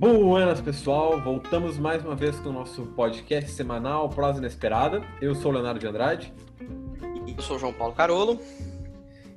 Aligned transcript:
Buenas, 0.00 0.62
pessoal! 0.62 1.20
Voltamos 1.20 1.78
mais 1.78 2.02
uma 2.02 2.16
vez 2.16 2.40
com 2.40 2.48
o 2.48 2.52
nosso 2.54 2.86
podcast 2.86 3.50
semanal 3.50 4.08
Prosa 4.08 4.38
Inesperada. 4.38 5.02
Eu 5.20 5.34
sou 5.34 5.50
o 5.50 5.54
Leonardo 5.54 5.78
de 5.78 5.86
Andrade. 5.86 6.32
E 7.26 7.34
eu 7.36 7.42
sou 7.42 7.56
o 7.56 7.58
João 7.58 7.74
Paulo 7.74 7.92
Carolo. 7.92 8.40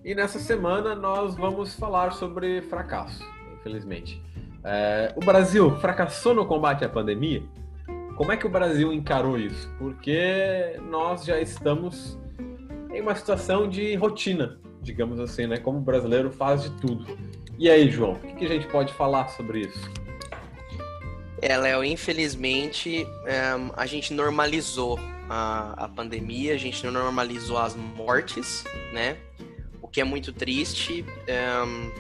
E 0.06 0.16
nessa 0.16 0.40
semana 0.40 0.96
nós 0.96 1.36
vamos 1.36 1.74
falar 1.74 2.14
sobre 2.14 2.62
fracasso, 2.62 3.30
infelizmente. 3.60 4.24
É, 4.64 5.14
o 5.18 5.20
Brasil 5.20 5.70
fracassou 5.82 6.34
no 6.34 6.46
combate 6.46 6.86
à 6.86 6.88
pandemia? 6.88 7.44
Como 8.16 8.32
é 8.32 8.38
que 8.38 8.48
o 8.48 8.50
Brasil 8.50 8.94
encarou 8.94 9.38
isso? 9.38 9.70
Porque 9.78 10.80
nós 10.90 11.26
já 11.26 11.42
estamos 11.42 12.18
em 12.90 13.02
uma 13.02 13.16
situação 13.16 13.68
de 13.68 13.96
rotina, 13.96 14.58
digamos 14.82 15.20
assim, 15.20 15.46
né? 15.46 15.58
Como 15.58 15.80
o 15.80 15.82
brasileiro 15.82 16.32
faz 16.32 16.64
de 16.64 16.70
tudo. 16.80 17.06
E 17.60 17.70
aí, 17.70 17.90
João, 17.90 18.14
o 18.14 18.36
que 18.38 18.46
a 18.46 18.48
gente 18.50 18.68
pode 18.68 18.94
falar 18.94 19.28
sobre 19.28 19.60
isso? 19.60 20.03
É, 21.46 21.58
Léo, 21.58 21.84
infelizmente 21.84 23.06
um, 23.06 23.74
a 23.76 23.86
gente 23.86 24.14
normalizou 24.14 24.98
a, 25.30 25.74
a 25.76 25.90
pandemia, 25.90 26.54
a 26.54 26.58
gente 26.58 26.88
normalizou 26.88 27.58
as 27.58 27.76
mortes, 27.76 28.64
né? 28.94 29.18
O 29.82 29.88
que 29.90 30.00
é 30.00 30.06
muito 30.06 30.32
triste. 30.32 31.06
Um, 31.28 31.92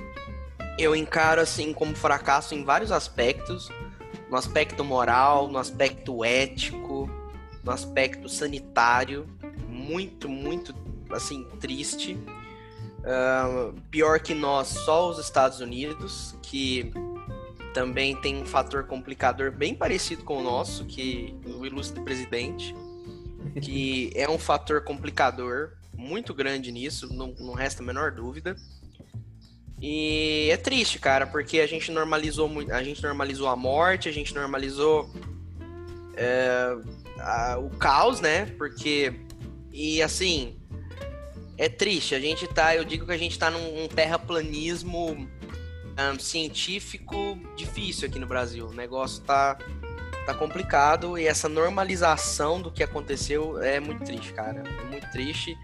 eu 0.79 0.95
encaro 0.95 1.41
assim 1.41 1.73
como 1.73 1.93
fracasso 1.93 2.55
em 2.55 2.63
vários 2.63 2.89
aspectos, 2.89 3.67
no 4.29 4.37
aspecto 4.37 4.81
moral, 4.81 5.49
no 5.49 5.57
aspecto 5.57 6.23
ético, 6.23 7.09
no 7.61 7.71
aspecto 7.73 8.29
sanitário, 8.29 9.27
muito, 9.67 10.29
muito 10.29 10.73
assim 11.11 11.43
triste. 11.59 12.17
Uh, 12.99 13.73
pior 13.91 14.21
que 14.21 14.33
nós, 14.33 14.69
só 14.69 15.09
os 15.09 15.19
Estados 15.19 15.59
Unidos, 15.59 16.33
que 16.41 16.93
também 17.73 18.15
tem 18.15 18.41
um 18.41 18.45
fator 18.45 18.85
complicador 18.85 19.51
bem 19.51 19.73
parecido 19.73 20.23
com 20.23 20.37
o 20.37 20.43
nosso, 20.43 20.85
que 20.85 21.35
o 21.45 21.65
ilustre 21.65 22.01
presidente, 22.03 22.75
que 23.61 24.11
é 24.15 24.29
um 24.29 24.37
fator 24.37 24.83
complicador 24.83 25.73
muito 25.95 26.33
grande 26.33 26.71
nisso, 26.71 27.13
não, 27.13 27.33
não 27.39 27.53
resta 27.53 27.81
a 27.81 27.85
menor 27.85 28.11
dúvida. 28.11 28.55
E 29.81 30.47
é 30.49 30.57
triste, 30.57 30.97
cara, 30.97 31.27
porque 31.27 31.59
a 31.59 31.67
gente 31.67 31.91
normalizou 31.91 32.49
a 32.71 32.81
gente 32.83 33.03
normalizou 33.03 33.49
a 33.49 33.55
morte, 33.55 34.07
a 34.07 34.13
gente 34.13 34.33
normalizou 34.33 35.11
é, 36.15 36.77
a, 37.19 37.57
o 37.59 37.69
caos, 37.71 38.21
né? 38.21 38.45
Porque 38.57 39.13
e 39.71 40.01
assim 40.01 40.57
é 41.57 41.67
triste. 41.67 42.15
A 42.15 42.19
gente 42.19 42.47
tá, 42.47 42.75
eu 42.75 42.83
digo 42.83 43.05
que 43.05 43.11
a 43.11 43.17
gente 43.17 43.37
tá 43.37 43.51
num, 43.51 43.81
num 43.81 43.87
terraplanismo 43.87 45.27
um, 45.97 46.19
científico 46.19 47.37
difícil 47.55 48.07
aqui 48.07 48.19
no 48.19 48.27
Brasil. 48.27 48.67
O 48.67 48.73
negócio 48.73 49.23
tá, 49.23 49.57
tá 50.25 50.33
complicado 50.33 51.17
e 51.17 51.27
essa 51.27 51.47
normalização 51.47 52.61
do 52.61 52.71
que 52.71 52.83
aconteceu 52.83 53.61
é 53.61 53.79
muito 53.79 54.03
triste, 54.03 54.33
cara. 54.33 54.63
É 54.67 54.89
muito 54.89 55.09
triste. 55.11 55.57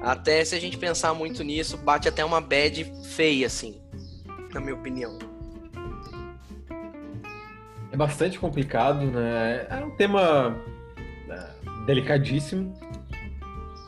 Até 0.00 0.44
se 0.44 0.54
a 0.54 0.60
gente 0.60 0.78
pensar 0.78 1.12
muito 1.12 1.42
nisso, 1.42 1.76
bate 1.76 2.08
até 2.08 2.24
uma 2.24 2.40
bad 2.40 2.84
feia, 3.16 3.46
assim, 3.46 3.80
na 4.54 4.60
minha 4.60 4.74
opinião. 4.74 5.18
É 7.90 7.96
bastante 7.96 8.38
complicado, 8.38 9.06
né? 9.06 9.66
É 9.68 9.84
um 9.84 9.90
tema 9.90 10.50
né, 11.26 11.50
delicadíssimo. 11.84 12.78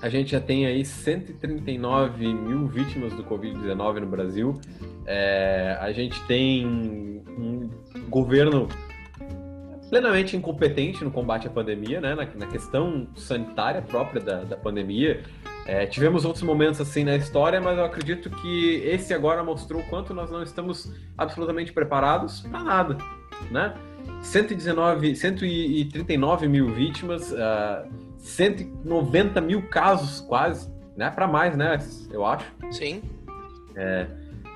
A 0.03 0.09
gente 0.09 0.31
já 0.31 0.41
tem 0.41 0.67
aí 0.67 0.85
139 0.85 2.33
mil 2.33 2.67
vítimas 2.67 3.13
do 3.13 3.23
Covid-19 3.23 4.01
no 4.01 4.07
Brasil. 4.07 4.61
É, 5.07 5.77
a 5.81 5.93
gente 5.93 6.23
tem 6.27 6.67
um 6.67 7.69
governo 8.09 8.67
plenamente 9.91 10.37
incompetente 10.37 11.05
no 11.05 11.11
combate 11.11 11.49
à 11.49 11.51
pandemia, 11.51 12.01
né? 12.01 12.15
na, 12.15 12.25
na 12.25 12.47
questão 12.47 13.09
sanitária 13.15 13.83
própria 13.83 14.23
da, 14.23 14.45
da 14.45 14.57
pandemia. 14.57 15.23
É, 15.67 15.85
tivemos 15.85 16.25
outros 16.25 16.43
momentos 16.43 16.81
assim 16.81 17.05
na 17.05 17.17
história, 17.17 17.61
mas 17.61 17.77
eu 17.77 17.85
acredito 17.85 18.31
que 18.31 18.77
esse 18.85 19.13
agora 19.13 19.45
mostrou 19.45 19.83
o 19.83 19.87
quanto 19.89 20.15
nós 20.15 20.31
não 20.31 20.43
estamos 20.43 20.91
absolutamente 21.19 21.73
preparados 21.73 22.41
para 22.41 22.65
nada, 22.65 22.97
né? 23.51 23.75
119, 24.23 25.15
139 25.15 26.49
mil 26.49 26.73
vítimas, 26.73 27.33
uh, 27.33 27.89
190 28.21 29.41
mil 29.41 29.63
casos 29.69 30.21
quase, 30.21 30.71
né? 30.97 31.11
Para 31.11 31.27
mais, 31.27 31.57
né? 31.57 31.79
Eu 32.11 32.25
acho. 32.25 32.47
Sim. 32.71 33.03
É, 33.75 34.07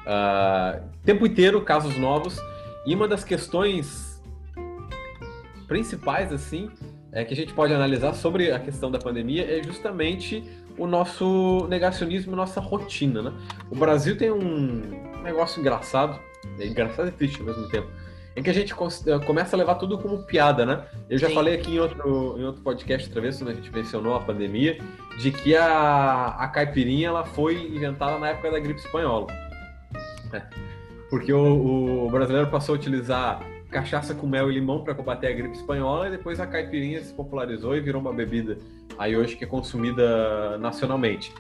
uh, 0.07 0.83
tempo 1.05 1.27
inteiro 1.27 1.61
casos 1.63 1.97
novos 1.97 2.39
e 2.87 2.95
uma 2.95 3.09
das 3.09 3.25
questões 3.25 4.23
principais 5.67 6.33
assim 6.33 6.69
é, 7.13 7.25
que 7.25 7.33
a 7.33 7.37
gente 7.37 7.55
pode 7.55 7.73
analisar 7.73 8.13
sobre 8.13 8.51
a 8.51 8.59
questão 8.59 8.91
da 8.91 8.99
pandemia 8.99 9.59
é 9.59 9.63
justamente 9.63 10.43
o 10.77 10.87
nosso 10.87 11.67
negacionismo, 11.69 12.35
nossa 12.35 12.61
rotina, 12.61 13.23
né? 13.23 13.33
O 13.71 13.77
Brasil 13.77 14.19
tem 14.19 14.33
um 14.33 14.83
negócio 15.23 15.61
engraçado, 15.61 16.19
é 16.59 16.67
engraçado 16.67 17.09
e 17.09 17.13
triste 17.13 17.39
ao 17.39 17.47
mesmo 17.47 17.69
tempo 17.69 17.89
em 18.37 18.43
que 18.43 18.51
a 18.51 18.53
gente 18.53 18.73
eh, 18.73 19.19
começa 19.25 19.55
a 19.55 19.59
levar 19.59 19.77
tudo 19.77 19.97
como 19.99 20.23
piada, 20.25 20.67
né? 20.67 20.85
Eu 21.09 21.19
já 21.19 21.29
Sim. 21.29 21.35
falei 21.35 21.55
aqui 21.55 21.75
em 21.75 21.79
outro, 21.79 22.37
em 22.39 22.45
outro 22.45 22.63
podcast 22.63 23.07
outra 23.09 23.23
vez, 23.23 23.39
quando 23.39 23.51
a 23.51 23.55
gente 23.55 23.71
mencionou 23.71 24.15
a 24.15 24.21
pandemia, 24.21 24.79
de 25.19 25.31
que 25.31 25.57
a, 25.57 26.35
a 26.39 26.49
caipirinha 26.49 27.09
ela 27.09 27.25
foi 27.25 27.55
inventada 27.69 28.19
na 28.19 28.29
época 28.29 28.51
da 28.51 28.59
gripe 28.59 28.81
espanhola. 28.81 29.27
É. 30.33 30.43
Porque 31.09 31.33
o, 31.33 32.07
o 32.07 32.11
brasileiro 32.11 32.51
passou 32.51 32.75
a 32.75 32.79
utilizar 32.79 33.41
cachaça 33.71 34.15
com 34.15 34.27
mel 34.27 34.51
e 34.51 34.55
limão 34.55 34.83
para 34.83 34.95
combater 34.95 35.27
a 35.27 35.33
gripe 35.33 35.57
espanhola 35.57 36.09
e 36.09 36.11
depois 36.13 36.39
a 36.39 36.47
caipirinha 36.47 37.03
se 37.03 37.13
popularizou 37.13 37.77
e 37.77 37.81
virou 37.81 38.01
uma 38.01 38.13
bebida 38.13 38.57
aí 38.97 39.17
hoje 39.17 39.37
que 39.37 39.45
é 39.45 39.47
consumida 39.47 40.59
nacionalmente. 40.59 41.33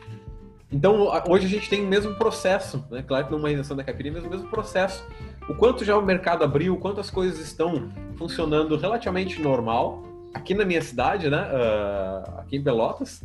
Então, 0.72 1.08
hoje 1.28 1.46
a 1.46 1.48
gente 1.48 1.70
tem 1.70 1.84
o 1.84 1.86
mesmo 1.86 2.16
processo, 2.16 2.84
né? 2.90 3.04
Claro 3.06 3.26
que 3.26 3.30
não 3.30 3.38
é 3.38 3.42
uma 3.42 3.52
isenção 3.52 3.76
da 3.76 3.84
caipirinha, 3.84 4.14
mas 4.14 4.24
o 4.24 4.28
mesmo 4.28 4.48
processo 4.48 5.06
o 5.48 5.54
quanto 5.54 5.84
já 5.84 5.96
o 5.96 6.02
mercado 6.02 6.42
abriu, 6.42 6.76
quanto 6.76 7.00
as 7.00 7.10
coisas 7.10 7.38
estão 7.38 7.90
funcionando 8.16 8.76
relativamente 8.76 9.40
normal. 9.40 10.02
Aqui 10.32 10.54
na 10.54 10.64
minha 10.64 10.82
cidade, 10.82 11.28
né, 11.28 11.42
uh, 11.42 12.40
aqui 12.40 12.56
em 12.56 12.62
Pelotas, 12.62 13.22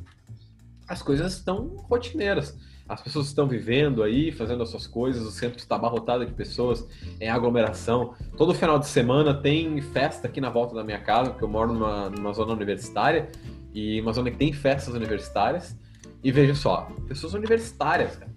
as 0.88 1.02
coisas 1.02 1.34
estão 1.34 1.75
rotineiras. 1.90 2.57
As 2.88 3.02
pessoas 3.02 3.28
estão 3.28 3.47
vivendo 3.47 4.02
aí, 4.02 4.31
fazendo 4.31 4.63
as 4.63 4.69
suas 4.69 4.88
coisas, 4.88 5.24
o 5.24 5.31
centro 5.31 5.59
está 5.59 5.75
abarrotado 5.75 6.25
de 6.25 6.34
pessoas, 6.34 6.88
em 7.22 7.30
aglomeração. 7.30 8.16
Todo 8.36 8.53
final 8.53 8.80
de 8.80 8.88
semana 8.88 9.34
tem 9.34 9.80
festa 9.80 10.28
aqui 10.28 10.41
na 10.41 10.50
volta 10.50 10.74
da 10.74 10.84
minha 10.84 11.00
casa, 11.00 11.30
porque 11.30 11.44
eu 11.44 11.50
moro 11.50 11.72
numa, 11.72 12.09
numa 12.09 12.34
zona 12.34 12.51
universitária, 12.51 13.30
e 13.74 14.01
uma 14.01 14.12
zona 14.12 14.31
que 14.31 14.38
tem 14.38 14.51
festas 14.51 14.96
universitárias. 14.96 15.75
E 16.24 16.31
veja 16.31 16.56
só, 16.56 16.90
pessoas 17.07 17.34
universitárias, 17.34 18.16
cara 18.16 18.30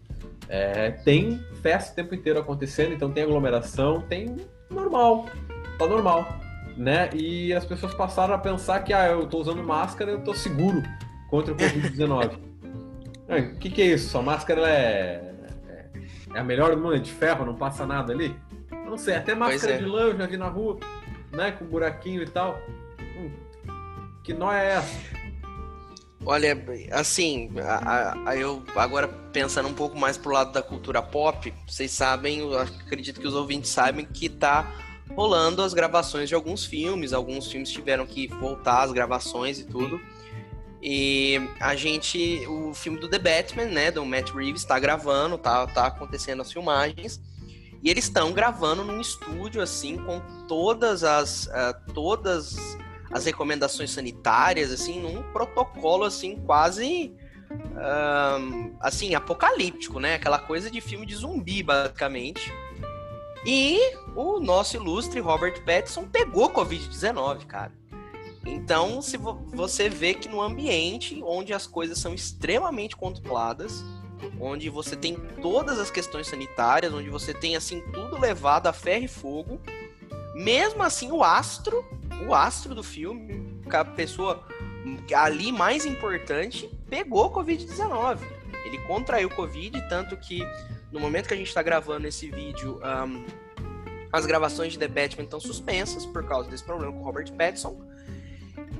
é, 0.52 0.90
tem 0.90 1.42
festa 1.62 1.92
o 1.92 1.96
tempo 1.96 2.14
inteiro 2.14 2.38
acontecendo, 2.38 2.92
então 2.92 3.10
tem 3.10 3.22
aglomeração, 3.22 4.02
tem 4.02 4.36
normal, 4.68 5.24
tá 5.78 5.86
normal, 5.86 6.28
né? 6.76 7.08
E 7.14 7.54
as 7.54 7.64
pessoas 7.64 7.94
passaram 7.94 8.34
a 8.34 8.38
pensar 8.38 8.80
que, 8.80 8.92
ah, 8.92 9.08
eu 9.08 9.26
tô 9.26 9.38
usando 9.38 9.64
máscara, 9.64 10.10
eu 10.10 10.20
tô 10.22 10.34
seguro 10.34 10.82
contra 11.30 11.54
o 11.54 11.56
Covid-19. 11.56 12.38
O 13.26 13.32
é, 13.32 13.42
que, 13.54 13.70
que 13.70 13.80
é 13.80 13.86
isso? 13.86 14.10
Sua 14.10 14.20
máscara 14.20 14.68
é, 14.68 15.32
é, 15.68 15.86
é 16.34 16.38
a 16.38 16.44
melhor 16.44 16.76
do 16.76 16.82
mundo, 16.82 16.96
é 16.96 16.98
de 16.98 17.10
ferro, 17.10 17.46
não 17.46 17.54
passa 17.54 17.86
nada 17.86 18.12
ali? 18.12 18.36
Não 18.84 18.98
sei, 18.98 19.14
até 19.14 19.34
máscara 19.34 19.72
é. 19.72 19.78
de 19.78 19.86
lã 19.86 20.02
eu 20.02 20.18
já 20.18 20.26
vi 20.26 20.36
na 20.36 20.48
rua, 20.48 20.78
né? 21.32 21.52
Com 21.52 21.64
buraquinho 21.64 22.22
e 22.22 22.26
tal. 22.26 22.58
Hum, 23.00 23.30
que 24.22 24.34
nó 24.34 24.52
é 24.52 24.74
essa? 24.74 25.21
Olha, 26.24 26.56
assim, 26.92 27.50
a, 27.58 28.30
a, 28.30 28.36
eu 28.36 28.62
agora 28.76 29.08
pensando 29.08 29.68
um 29.68 29.74
pouco 29.74 29.98
mais 29.98 30.16
pro 30.16 30.32
lado 30.32 30.52
da 30.52 30.62
cultura 30.62 31.02
pop, 31.02 31.52
vocês 31.66 31.90
sabem, 31.90 32.42
acredito 32.54 33.20
que 33.20 33.26
os 33.26 33.34
ouvintes 33.34 33.70
sabem 33.70 34.04
que 34.04 34.28
tá 34.28 34.72
rolando 35.16 35.62
as 35.62 35.74
gravações 35.74 36.28
de 36.28 36.34
alguns 36.34 36.64
filmes, 36.64 37.12
alguns 37.12 37.50
filmes 37.50 37.70
tiveram 37.70 38.06
que 38.06 38.28
voltar 38.28 38.82
as 38.82 38.92
gravações 38.92 39.58
e 39.58 39.64
tudo. 39.64 40.00
E 40.80 41.40
a 41.60 41.74
gente, 41.74 42.44
o 42.46 42.72
filme 42.72 42.98
do 42.98 43.08
The 43.08 43.18
Batman, 43.18 43.66
né, 43.66 43.90
do 43.90 44.04
Matt 44.04 44.30
Reeves, 44.30 44.64
tá 44.64 44.78
gravando, 44.78 45.38
tá, 45.38 45.66
tá 45.66 45.86
acontecendo 45.86 46.42
as 46.42 46.52
filmagens. 46.52 47.20
E 47.82 47.90
eles 47.90 48.04
estão 48.04 48.32
gravando 48.32 48.84
num 48.84 49.00
estúdio 49.00 49.60
assim 49.60 49.96
com 49.96 50.20
todas 50.46 51.02
as 51.02 51.46
uh, 51.46 51.92
todas 51.92 52.76
as 53.12 53.26
recomendações 53.26 53.90
sanitárias, 53.90 54.72
assim, 54.72 55.00
num 55.00 55.22
protocolo, 55.32 56.04
assim, 56.04 56.36
quase, 56.36 57.14
um, 57.50 58.74
assim, 58.80 59.14
apocalíptico, 59.14 60.00
né? 60.00 60.14
Aquela 60.14 60.38
coisa 60.38 60.70
de 60.70 60.80
filme 60.80 61.04
de 61.04 61.14
zumbi, 61.14 61.62
basicamente. 61.62 62.52
E 63.44 63.78
o 64.16 64.40
nosso 64.40 64.76
ilustre 64.76 65.20
Robert 65.20 65.62
Pattinson 65.64 66.04
pegou 66.04 66.50
Covid-19, 66.50 67.46
cara. 67.46 67.72
Então, 68.46 69.02
se 69.02 69.16
você 69.16 69.88
vê 69.88 70.14
que 70.14 70.28
no 70.28 70.40
ambiente 70.40 71.20
onde 71.24 71.52
as 71.52 71.66
coisas 71.66 71.98
são 71.98 72.14
extremamente 72.14 72.96
controladas, 72.96 73.84
onde 74.40 74.68
você 74.68 74.96
tem 74.96 75.16
todas 75.40 75.78
as 75.78 75.90
questões 75.90 76.28
sanitárias, 76.28 76.92
onde 76.92 77.08
você 77.08 77.34
tem 77.34 77.56
assim 77.56 77.80
tudo 77.92 78.18
levado 78.18 78.66
a 78.66 78.72
ferro 78.72 79.04
e 79.04 79.08
fogo, 79.08 79.60
Mesmo 80.34 80.82
assim, 80.82 81.10
o 81.12 81.22
astro, 81.22 81.84
o 82.26 82.34
astro 82.34 82.74
do 82.74 82.82
filme, 82.82 83.60
a 83.70 83.84
pessoa 83.84 84.46
ali 85.14 85.52
mais 85.52 85.84
importante, 85.86 86.70
pegou 86.88 87.32
Covid-19. 87.32 88.18
Ele 88.64 88.78
contraiu 88.78 89.28
Covid, 89.30 89.88
tanto 89.88 90.16
que 90.16 90.42
no 90.90 91.00
momento 91.00 91.28
que 91.28 91.34
a 91.34 91.36
gente 91.36 91.48
está 91.48 91.62
gravando 91.62 92.06
esse 92.06 92.30
vídeo, 92.30 92.80
um, 92.84 93.24
as 94.12 94.26
gravações 94.26 94.72
de 94.72 94.78
The 94.78 94.88
Batman 94.88 95.24
estão 95.24 95.40
suspensas 95.40 96.04
por 96.04 96.26
causa 96.26 96.50
desse 96.50 96.62
problema 96.62 96.92
com 96.92 97.00
o 97.00 97.02
Robert 97.02 97.32
Pattinson. 97.32 97.80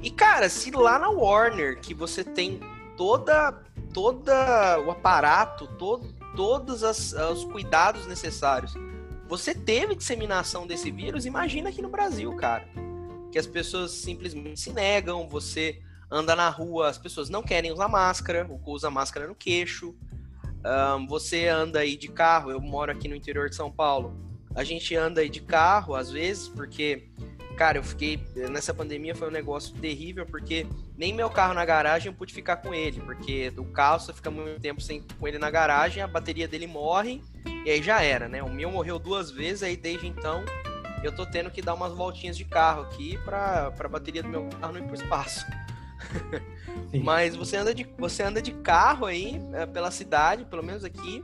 E 0.03 0.11
cara, 0.11 0.49
se 0.49 0.71
lá 0.71 0.99
na 0.99 1.09
Warner 1.09 1.81
que 1.81 1.95
você 1.95 2.23
tem 2.23 2.61
toda 2.97 3.63
toda 3.93 4.81
o 4.81 4.91
aparato, 4.91 5.67
todo, 5.79 6.13
todos 6.35 6.83
as, 6.83 7.13
os 7.13 7.45
cuidados 7.45 8.07
necessários, 8.07 8.75
você 9.29 9.55
teve 9.55 9.95
disseminação 9.95 10.67
desse 10.67 10.91
vírus, 10.91 11.27
imagina 11.27 11.69
aqui 11.69 11.81
no 11.81 11.89
Brasil, 11.89 12.35
cara. 12.37 12.67
Que 13.33 13.39
as 13.39 13.47
pessoas 13.47 13.91
simplesmente 13.93 14.61
se 14.61 14.73
negam, 14.73 15.27
você 15.27 15.81
anda 16.11 16.37
na 16.37 16.51
rua, 16.51 16.89
as 16.89 16.99
pessoas 16.99 17.31
não 17.31 17.43
querem 17.43 17.73
usar 17.73 17.89
máscara, 17.89 18.47
o 18.47 18.61
usa 18.71 18.91
máscara 18.91 19.27
no 19.27 19.35
queixo. 19.35 19.97
Um, 20.65 21.07
você 21.07 21.49
anda 21.49 21.81
aí 21.81 21.97
de 21.97 22.09
carro, 22.09 22.51
eu 22.51 22.61
moro 22.61 22.93
aqui 22.93 23.09
no 23.09 23.17
interior 23.17 23.49
de 23.49 23.57
São 23.57 23.73
Paulo. 23.73 24.15
A 24.55 24.63
gente 24.63 24.95
anda 24.95 25.23
aí 25.23 25.31
de 25.31 25.41
carro, 25.41 25.95
às 25.95 26.11
vezes, 26.11 26.47
porque, 26.49 27.09
cara, 27.57 27.79
eu 27.79 27.83
fiquei. 27.83 28.23
Nessa 28.51 28.75
pandemia 28.75 29.15
foi 29.15 29.29
um 29.29 29.33
negócio 29.33 29.75
terrível, 29.77 30.27
porque 30.27 30.67
nem 30.95 31.15
meu 31.15 31.31
carro 31.31 31.55
na 31.55 31.65
garagem 31.65 32.13
eu 32.13 32.15
pude 32.15 32.35
ficar 32.35 32.57
com 32.57 32.75
ele, 32.75 33.01
porque 33.01 33.51
o 33.57 33.65
carro 33.65 33.99
você 33.99 34.13
fica 34.13 34.31
muito 34.31 34.61
tempo 34.61 34.83
sem 34.83 35.03
com 35.19 35.27
ele 35.27 35.39
na 35.39 35.51
garagem, 35.51 36.03
a 36.03 36.07
bateria 36.07 36.47
dele 36.47 36.67
morre, 36.67 37.23
e 37.65 37.71
aí 37.71 37.83
já 37.83 38.03
era, 38.03 38.29
né? 38.29 38.43
O 38.43 38.51
meu 38.51 38.71
morreu 38.71 38.99
duas 38.99 39.31
vezes, 39.31 39.63
aí 39.63 39.77
desde 39.77 40.07
então 40.07 40.45
eu 41.03 41.15
tô 41.15 41.27
tendo 41.27 41.51
que 41.51 41.63
dar 41.63 41.75
umas 41.75 41.93
voltinhas 41.93 42.37
de 42.37 42.45
carro 42.45 42.83
aqui 42.83 43.19
pra, 43.25 43.71
pra 43.73 43.89
bateria 43.89 44.23
do 44.23 44.29
meu 44.29 44.49
carro 44.61 44.73
não 44.73 44.81
ir 44.81 44.87
pro 44.87 44.95
espaço. 44.95 45.45
Mas 47.03 47.37
você 47.37 47.57
anda, 47.57 47.75
de, 47.75 47.85
você 47.99 48.23
anda 48.23 48.43
de 48.43 48.53
carro 48.53 49.07
aí 49.07 49.41
é, 49.53 49.67
pela 49.67 49.91
cidade, 49.91 50.45
pelo 50.45 50.63
menos 50.63 50.85
aqui, 50.85 51.23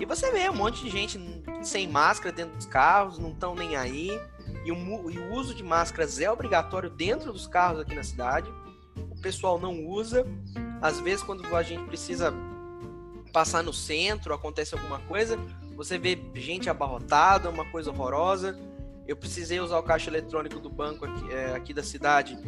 e 0.00 0.06
você 0.06 0.30
vê 0.30 0.48
um 0.48 0.54
monte 0.54 0.82
de 0.82 0.88
gente 0.88 1.20
sem 1.62 1.86
máscara 1.86 2.34
dentro 2.34 2.56
dos 2.56 2.64
carros, 2.64 3.18
não 3.18 3.32
estão 3.32 3.54
nem 3.54 3.76
aí. 3.76 4.10
E 4.64 4.72
o, 4.72 5.10
e 5.10 5.18
o 5.18 5.32
uso 5.34 5.54
de 5.54 5.62
máscaras 5.62 6.18
é 6.18 6.30
obrigatório 6.30 6.88
dentro 6.88 7.30
dos 7.32 7.46
carros 7.46 7.80
aqui 7.80 7.94
na 7.94 8.02
cidade. 8.02 8.50
O 8.96 9.20
pessoal 9.20 9.60
não 9.60 9.84
usa. 9.84 10.26
Às 10.80 10.98
vezes, 11.00 11.22
quando 11.22 11.44
a 11.54 11.62
gente 11.62 11.84
precisa 11.84 12.32
passar 13.30 13.62
no 13.62 13.74
centro, 13.74 14.32
acontece 14.32 14.74
alguma 14.74 15.00
coisa, 15.00 15.38
você 15.76 15.98
vê 15.98 16.18
gente 16.34 16.70
abarrotada, 16.70 17.50
uma 17.50 17.70
coisa 17.70 17.90
horrorosa. 17.90 18.58
Eu 19.10 19.16
precisei 19.16 19.58
usar 19.58 19.76
o 19.76 19.82
caixa 19.82 20.08
eletrônico 20.08 20.60
do 20.60 20.70
banco 20.70 21.04
aqui, 21.04 21.32
é, 21.32 21.52
aqui 21.52 21.74
da 21.74 21.82
cidade 21.82 22.38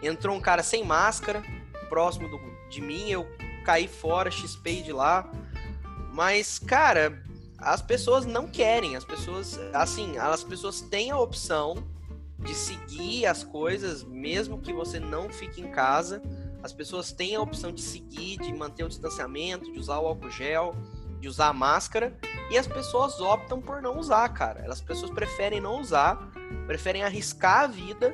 Entrou 0.00 0.36
um 0.36 0.40
cara 0.40 0.62
sem 0.62 0.84
máscara, 0.84 1.42
próximo 1.88 2.28
do, 2.28 2.38
de 2.68 2.80
mim, 2.80 3.08
eu 3.10 3.26
caí 3.64 3.88
fora, 3.88 4.30
chispei 4.30 4.82
de 4.82 4.92
lá. 4.92 5.28
Mas, 6.12 6.60
cara, 6.60 7.20
as 7.58 7.82
pessoas 7.82 8.24
não 8.24 8.46
querem, 8.46 8.94
as 8.94 9.04
pessoas, 9.04 9.58
assim, 9.72 10.16
as 10.16 10.44
pessoas 10.44 10.80
têm 10.80 11.10
a 11.10 11.18
opção 11.18 11.88
de 12.38 12.54
seguir 12.54 13.26
as 13.26 13.42
coisas, 13.42 14.04
mesmo 14.04 14.60
que 14.60 14.72
você 14.72 15.00
não 15.00 15.28
fique 15.28 15.60
em 15.60 15.70
casa. 15.72 16.22
As 16.62 16.72
pessoas 16.72 17.10
têm 17.10 17.34
a 17.34 17.40
opção 17.40 17.72
de 17.72 17.82
seguir, 17.82 18.38
de 18.38 18.52
manter 18.52 18.84
o 18.84 18.88
distanciamento, 18.88 19.72
de 19.72 19.78
usar 19.78 19.98
o 19.98 20.06
álcool 20.06 20.30
gel, 20.30 20.74
de 21.22 21.28
usar 21.28 21.52
máscara, 21.52 22.12
e 22.50 22.58
as 22.58 22.66
pessoas 22.66 23.20
optam 23.20 23.60
por 23.60 23.80
não 23.80 23.96
usar, 23.96 24.28
cara. 24.30 24.64
As 24.70 24.80
pessoas 24.80 25.10
preferem 25.10 25.60
não 25.60 25.80
usar, 25.80 26.16
preferem 26.66 27.04
arriscar 27.04 27.60
a 27.60 27.66
vida 27.68 28.12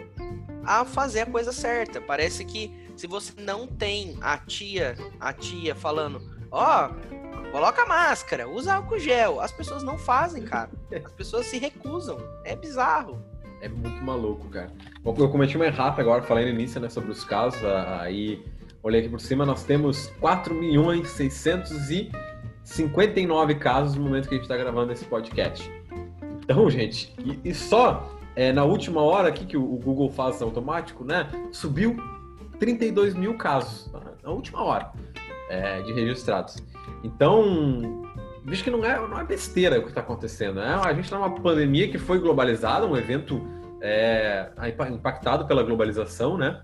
a 0.63 0.85
fazer 0.85 1.23
a 1.23 1.27
coisa 1.27 1.51
certa. 1.51 2.03
Parece 2.03 2.45
que 2.45 2.71
se 2.95 3.07
você 3.07 3.33
não 3.41 3.67
tem 3.67 4.19
a 4.21 4.37
tia, 4.37 4.95
a 5.19 5.33
tia 5.33 5.75
falando, 5.75 6.21
ó, 6.51 6.91
oh, 6.91 7.51
coloca 7.51 7.87
máscara, 7.87 8.47
usa 8.47 8.75
álcool 8.75 8.99
gel, 8.99 9.41
as 9.41 9.53
pessoas 9.53 9.83
não 9.83 9.97
fazem, 9.97 10.43
cara. 10.43 10.71
As 11.05 11.13
pessoas 11.13 11.47
se 11.47 11.59
recusam. 11.59 12.19
É 12.45 12.55
bizarro. 12.55 13.25
É 13.63 13.69
muito 13.69 14.05
maluco, 14.05 14.49
cara. 14.51 14.71
Eu 15.03 15.31
cometi 15.31 15.57
uma 15.57 15.67
errata 15.67 16.03
agora, 16.03 16.23
falando 16.23 16.49
início, 16.49 16.79
né, 16.79 16.91
sobre 16.91 17.11
os 17.11 17.25
casos, 17.25 17.65
aí 17.65 18.45
olhei 18.83 19.01
aqui 19.01 19.09
por 19.09 19.21
cima, 19.21 19.47
nós 19.47 19.65
temos 19.65 20.09
4 20.21 20.55
milhões 20.55 21.09
659 22.69 23.55
casos 23.55 23.97
no 23.97 24.03
momento 24.03 24.29
que 24.29 24.35
a 24.35 24.37
gente 24.37 24.45
está 24.45 24.57
gravando 24.57 24.93
esse 24.93 25.05
podcast. 25.07 25.71
Então, 26.45 26.69
gente, 26.69 27.15
e, 27.19 27.49
e 27.49 27.55
só 27.55 28.15
é, 28.37 28.53
na 28.53 28.63
última 28.63 29.01
hora 29.01 29.29
aqui 29.29 29.47
que 29.47 29.57
o, 29.57 29.63
o, 29.63 29.79
Google 29.79 30.11
faz 30.11 30.43
automático, 30.43 31.03
né? 31.03 31.29
Subiu 31.51 31.97
32 32.59 33.15
mil 33.15 33.39
casos 33.39 33.91
na 34.23 34.31
última 34.31 34.63
hora 34.63 34.93
é, 35.49 35.81
de 35.81 35.93
registrados. 35.95 36.57
Então, 37.03 38.03
visto 38.45 38.65
que 38.65 38.71
não 38.71 38.85
é, 38.85 38.99
não 39.09 39.19
é 39.19 39.25
besteira 39.25 39.79
o 39.79 39.83
que 39.83 39.89
está 39.89 40.03
acontecendo. 40.03 40.57
Né? 40.57 40.75
A 40.85 40.93
gente 40.93 41.05
está 41.05 41.17
numa 41.17 41.35
pandemia 41.35 41.89
que 41.89 41.99
foi 41.99 42.19
globalizada, 42.19 42.87
um 42.87 42.97
evento 42.97 43.41
é, 43.81 44.51
impactado 44.93 45.47
pela 45.47 45.63
globalização, 45.63 46.37
né? 46.37 46.61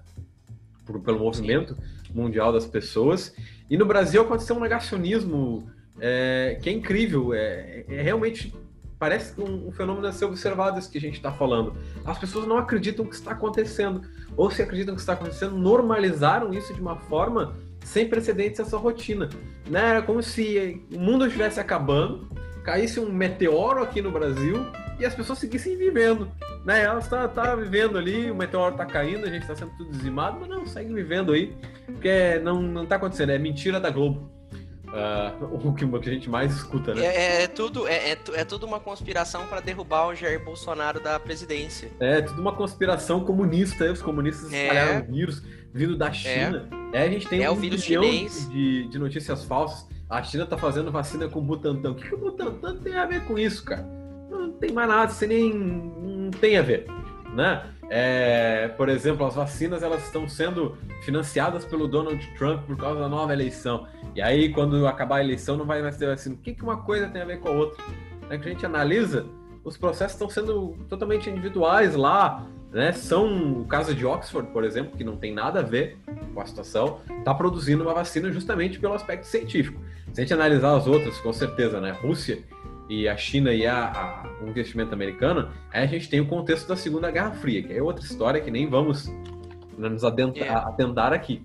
Por, 0.85 1.01
pelo 1.01 1.19
movimento 1.19 1.75
mundial 2.15 2.53
das 2.53 2.67
pessoas. 2.67 3.35
E 3.71 3.77
no 3.79 3.87
Brasil 3.87 4.21
aconteceu 4.21 4.55
um 4.55 4.61
negacionismo 4.61 5.73
é, 6.01 6.59
que 6.63 6.69
é 6.69 6.73
incrível. 6.73 7.33
É, 7.33 7.85
é 7.89 8.03
realmente 8.03 8.55
parece 8.99 9.39
um, 9.41 9.69
um, 9.69 9.73
fenômeno 9.73 10.07
a 10.07 10.13
ser 10.13 10.25
observado 10.25 10.79
isso 10.79 10.91
que 10.91 10.99
a 10.99 11.01
gente 11.01 11.17
está 11.17 11.33
falando. 11.33 11.77
As 12.05 12.19
pessoas 12.19 12.47
não 12.47 12.57
acreditam 12.57 13.05
que 13.05 13.15
está 13.15 13.33
acontecendo, 13.33 14.03
ou 14.37 14.51
se 14.51 14.63
acreditam 14.63 14.95
que 14.95 15.01
está 15.01 15.13
acontecendo, 15.13 15.57
normalizaram 15.57 16.53
isso 16.55 16.73
de 16.73 16.81
uma 16.81 16.97
forma 16.97 17.55
sem 17.85 18.09
precedentes 18.09 18.61
essa 18.61 18.77
rotina. 18.77 19.29
Né? 19.69 19.91
Era 19.91 20.03
como 20.03 20.23
se 20.23 20.83
o 20.91 20.99
mundo 20.99 21.27
estivesse 21.27 21.61
acabando, 21.61 22.27
caísse 22.63 22.99
um 22.99 23.13
meteoro 23.13 23.83
aqui 23.83 24.01
no 24.01 24.11
Brasil 24.11 24.65
e 24.99 25.05
as 25.05 25.15
pessoas 25.15 25.39
seguissem 25.39 25.77
vivendo. 25.77 26.31
Né? 26.65 26.83
Elas 26.83 27.05
estão 27.05 27.19
tá, 27.29 27.29
tá 27.29 27.55
vivendo 27.55 27.99
ali, 27.99 28.31
o 28.31 28.35
meteoro 28.35 28.73
está 28.73 28.87
caindo, 28.87 29.27
a 29.27 29.31
gente 29.31 29.43
está 29.43 29.55
sendo 29.55 29.73
tudo 29.77 29.91
dizimado, 29.91 30.39
mas 30.41 30.49
não, 30.49 30.67
segue 30.67 30.95
vivendo 30.95 31.33
aí, 31.33 31.55
porque 31.85 32.41
não, 32.43 32.63
não 32.63 32.87
tá 32.87 32.97
acontecendo, 32.97 33.33
é 33.33 33.39
mentira 33.39 33.79
da 33.79 33.91
Globo. 33.91 34.34
Uh, 34.95 35.69
o, 35.69 35.75
que, 35.75 36.09
a 36.09 36.13
gente 36.13 36.31
mais 36.31 36.55
escuta, 36.55 36.95
né? 36.95 37.05
É, 37.05 37.17
é, 37.17 37.43
é 37.43 37.47
tudo, 37.49 37.89
é, 37.89 38.13
é, 38.13 38.19
é, 38.35 38.45
tudo 38.45 38.65
uma 38.65 38.79
conspiração 38.79 39.45
para 39.49 39.59
derrubar 39.59 40.07
o 40.07 40.15
Jair 40.15 40.45
Bolsonaro 40.45 41.01
da 41.01 41.19
presidência. 41.19 41.91
É, 41.99 42.23
tudo 42.23 42.41
uma 42.41 42.53
conspiração 42.53 43.25
comunista. 43.25 43.91
Os 43.91 44.01
comunistas 44.01 44.53
é. 44.53 44.63
espalharam 44.63 45.01
o 45.01 45.13
vírus 45.13 45.43
vindo 45.73 45.97
da 45.97 46.13
China. 46.13 46.69
É, 46.93 47.03
a 47.03 47.09
gente 47.11 47.27
tem 47.27 47.43
é 47.43 47.51
um 47.51 47.55
o 47.55 47.57
vírus 47.57 47.83
chinês. 47.83 48.49
De, 48.49 48.87
de 48.87 48.97
notícias 48.97 49.43
falsas. 49.45 49.85
A 50.09 50.23
China 50.23 50.47
tá 50.47 50.57
fazendo 50.57 50.93
vacina 50.93 51.29
com 51.29 51.41
Butantan. 51.41 51.91
O 51.91 51.95
que, 51.97 52.09
que 52.09 52.15
o 52.15 52.19
Butantan 52.19 52.77
tem 52.77 52.95
a 52.95 53.05
ver 53.05 53.25
com 53.25 53.37
isso, 53.37 53.65
cara? 53.65 53.85
Não 54.31 54.53
tem 54.53 54.71
mais 54.71 54.89
nada, 54.89 55.11
você 55.11 55.27
nem 55.27 55.53
não 55.53 56.31
tem 56.31 56.57
a 56.57 56.63
ver, 56.63 56.87
né? 57.35 57.65
É, 57.91 58.69
por 58.77 58.89
exemplo, 58.89 59.27
as 59.27 59.35
vacinas 59.35 59.83
elas 59.83 60.05
estão 60.05 60.29
sendo 60.29 60.77
financiadas 61.03 61.65
pelo 61.65 61.87
Donald 61.87 62.25
Trump 62.39 62.65
por 62.67 62.77
causa 62.77 63.01
da 63.01 63.09
nova 63.09 63.33
eleição. 63.33 63.87
E 64.15 64.23
aí, 64.23 64.53
quando 64.53 64.87
acabar 64.87 65.17
a 65.17 65.25
eleição, 65.25 65.57
não 65.57 65.67
vai 65.67 65.83
mais 65.83 65.97
ter 65.97 66.07
vacina. 66.07 66.35
O 66.35 66.39
que, 66.39 66.55
que 66.55 66.63
uma 66.63 66.79
coisa 66.79 67.09
tem 67.09 67.21
a 67.21 67.25
ver 67.25 67.41
com 67.41 67.49
a 67.49 67.53
outra? 67.53 67.83
É 68.31 68.39
que 68.39 68.49
a 68.49 68.51
gente 68.51 68.65
analisa, 68.65 69.27
os 69.63 69.77
processos 69.77 70.13
estão 70.13 70.31
sendo 70.31 70.77
totalmente 70.89 71.29
individuais 71.29 71.95
lá. 71.95 72.47
Né? 72.73 72.93
São 72.93 73.61
o 73.61 73.65
caso 73.67 73.95
de 73.95 74.05
Oxford, 74.05 74.51
por 74.51 74.65
exemplo, 74.65 74.97
que 74.97 75.05
não 75.05 75.17
tem 75.17 75.33
nada 75.33 75.61
a 75.61 75.63
ver 75.63 75.97
com 76.33 76.41
a 76.41 76.47
situação, 76.47 77.01
está 77.19 77.33
produzindo 77.33 77.85
uma 77.85 77.95
vacina 77.95 78.33
justamente 78.33 78.81
pelo 78.81 78.95
aspecto 78.95 79.27
científico. 79.27 79.81
Se 80.13 80.21
a 80.21 80.25
gente 80.25 80.35
analisar 80.35 80.77
as 80.77 80.87
outras, 80.87 81.19
com 81.19 81.33
certeza, 81.33 81.81
né? 81.81 81.93
Rússia 81.93 82.43
e 82.89 83.09
a 83.09 83.17
China 83.17 83.53
e 83.53 83.67
a, 83.67 83.91
a, 83.91 84.45
o 84.45 84.49
investimento 84.49 84.93
americano, 84.93 85.49
aí 85.73 85.85
a 85.85 85.87
gente 85.87 86.09
tem 86.09 86.21
o 86.21 86.27
contexto 86.27 86.69
da 86.69 86.77
Segunda 86.77 87.11
Guerra 87.11 87.33
Fria, 87.33 87.63
que 87.63 87.73
é 87.73 87.83
outra 87.83 88.05
história 88.05 88.41
que 88.41 88.51
nem 88.51 88.69
vamos 88.69 89.11
nos 89.79 90.05
adentrar, 90.05 90.47
yeah. 90.47 90.69
atendar 90.69 91.13
aqui. 91.13 91.45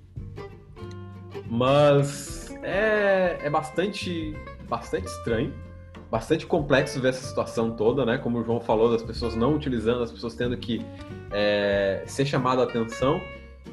Mas 1.48 2.56
é, 2.62 3.40
é 3.42 3.50
bastante, 3.50 4.36
bastante 4.68 5.08
estranho, 5.08 5.54
bastante 6.12 6.46
complexo 6.46 7.00
ver 7.00 7.10
essa 7.10 7.26
situação 7.26 7.72
toda, 7.72 8.06
né? 8.06 8.18
Como 8.18 8.40
o 8.40 8.44
João 8.44 8.60
falou, 8.60 8.92
das 8.92 9.02
pessoas 9.02 9.36
não 9.36 9.56
utilizando, 9.56 10.04
as 10.04 10.12
pessoas 10.12 10.36
tendo 10.36 10.56
que 10.58 10.86
é, 11.32 12.04
ser 12.06 12.26
chamada 12.26 12.62
a 12.62 12.66
atenção 12.66 13.22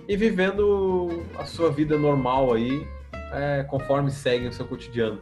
e 0.09 0.17
vivendo 0.17 1.25
a 1.39 1.45
sua 1.45 1.71
vida 1.71 1.99
normal 1.99 2.55
aí, 2.55 2.87
é, 3.33 3.65
conforme 3.65 4.11
seguem 4.11 4.49
o 4.49 4.53
seu 4.53 4.67
cotidiano 4.67 5.21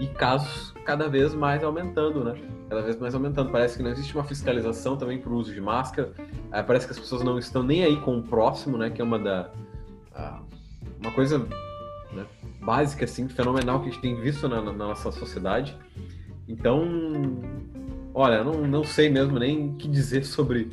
e 0.00 0.06
casos 0.06 0.74
cada 0.88 1.06
vez 1.06 1.34
mais 1.34 1.62
aumentando, 1.62 2.24
né? 2.24 2.34
Cada 2.66 2.80
vez 2.80 2.98
mais 2.98 3.14
aumentando. 3.14 3.52
Parece 3.52 3.76
que 3.76 3.82
não 3.82 3.90
existe 3.90 4.14
uma 4.14 4.24
fiscalização 4.24 4.96
também 4.96 5.18
para 5.18 5.30
o 5.30 5.36
uso 5.36 5.52
de 5.52 5.60
máscara. 5.60 6.14
É, 6.50 6.62
parece 6.62 6.86
que 6.86 6.92
as 6.92 6.98
pessoas 6.98 7.22
não 7.22 7.38
estão 7.38 7.62
nem 7.62 7.84
aí 7.84 8.00
com 8.00 8.16
o 8.16 8.22
próximo, 8.22 8.78
né? 8.78 8.88
Que 8.88 9.02
é 9.02 9.04
uma 9.04 9.18
da 9.18 9.50
uma 10.98 11.12
coisa 11.12 11.38
né, 12.12 12.26
básica, 12.60 13.04
assim, 13.04 13.28
fenomenal 13.28 13.80
que 13.80 13.88
a 13.88 13.92
gente 13.92 14.00
tem 14.00 14.18
visto 14.18 14.48
na, 14.48 14.62
na 14.62 14.72
nossa 14.72 15.12
sociedade. 15.12 15.76
Então, 16.48 16.88
olha, 18.14 18.42
não, 18.42 18.66
não 18.66 18.82
sei 18.82 19.10
mesmo 19.10 19.38
nem 19.38 19.68
o 19.68 19.74
que 19.74 19.86
dizer 19.86 20.24
sobre 20.24 20.70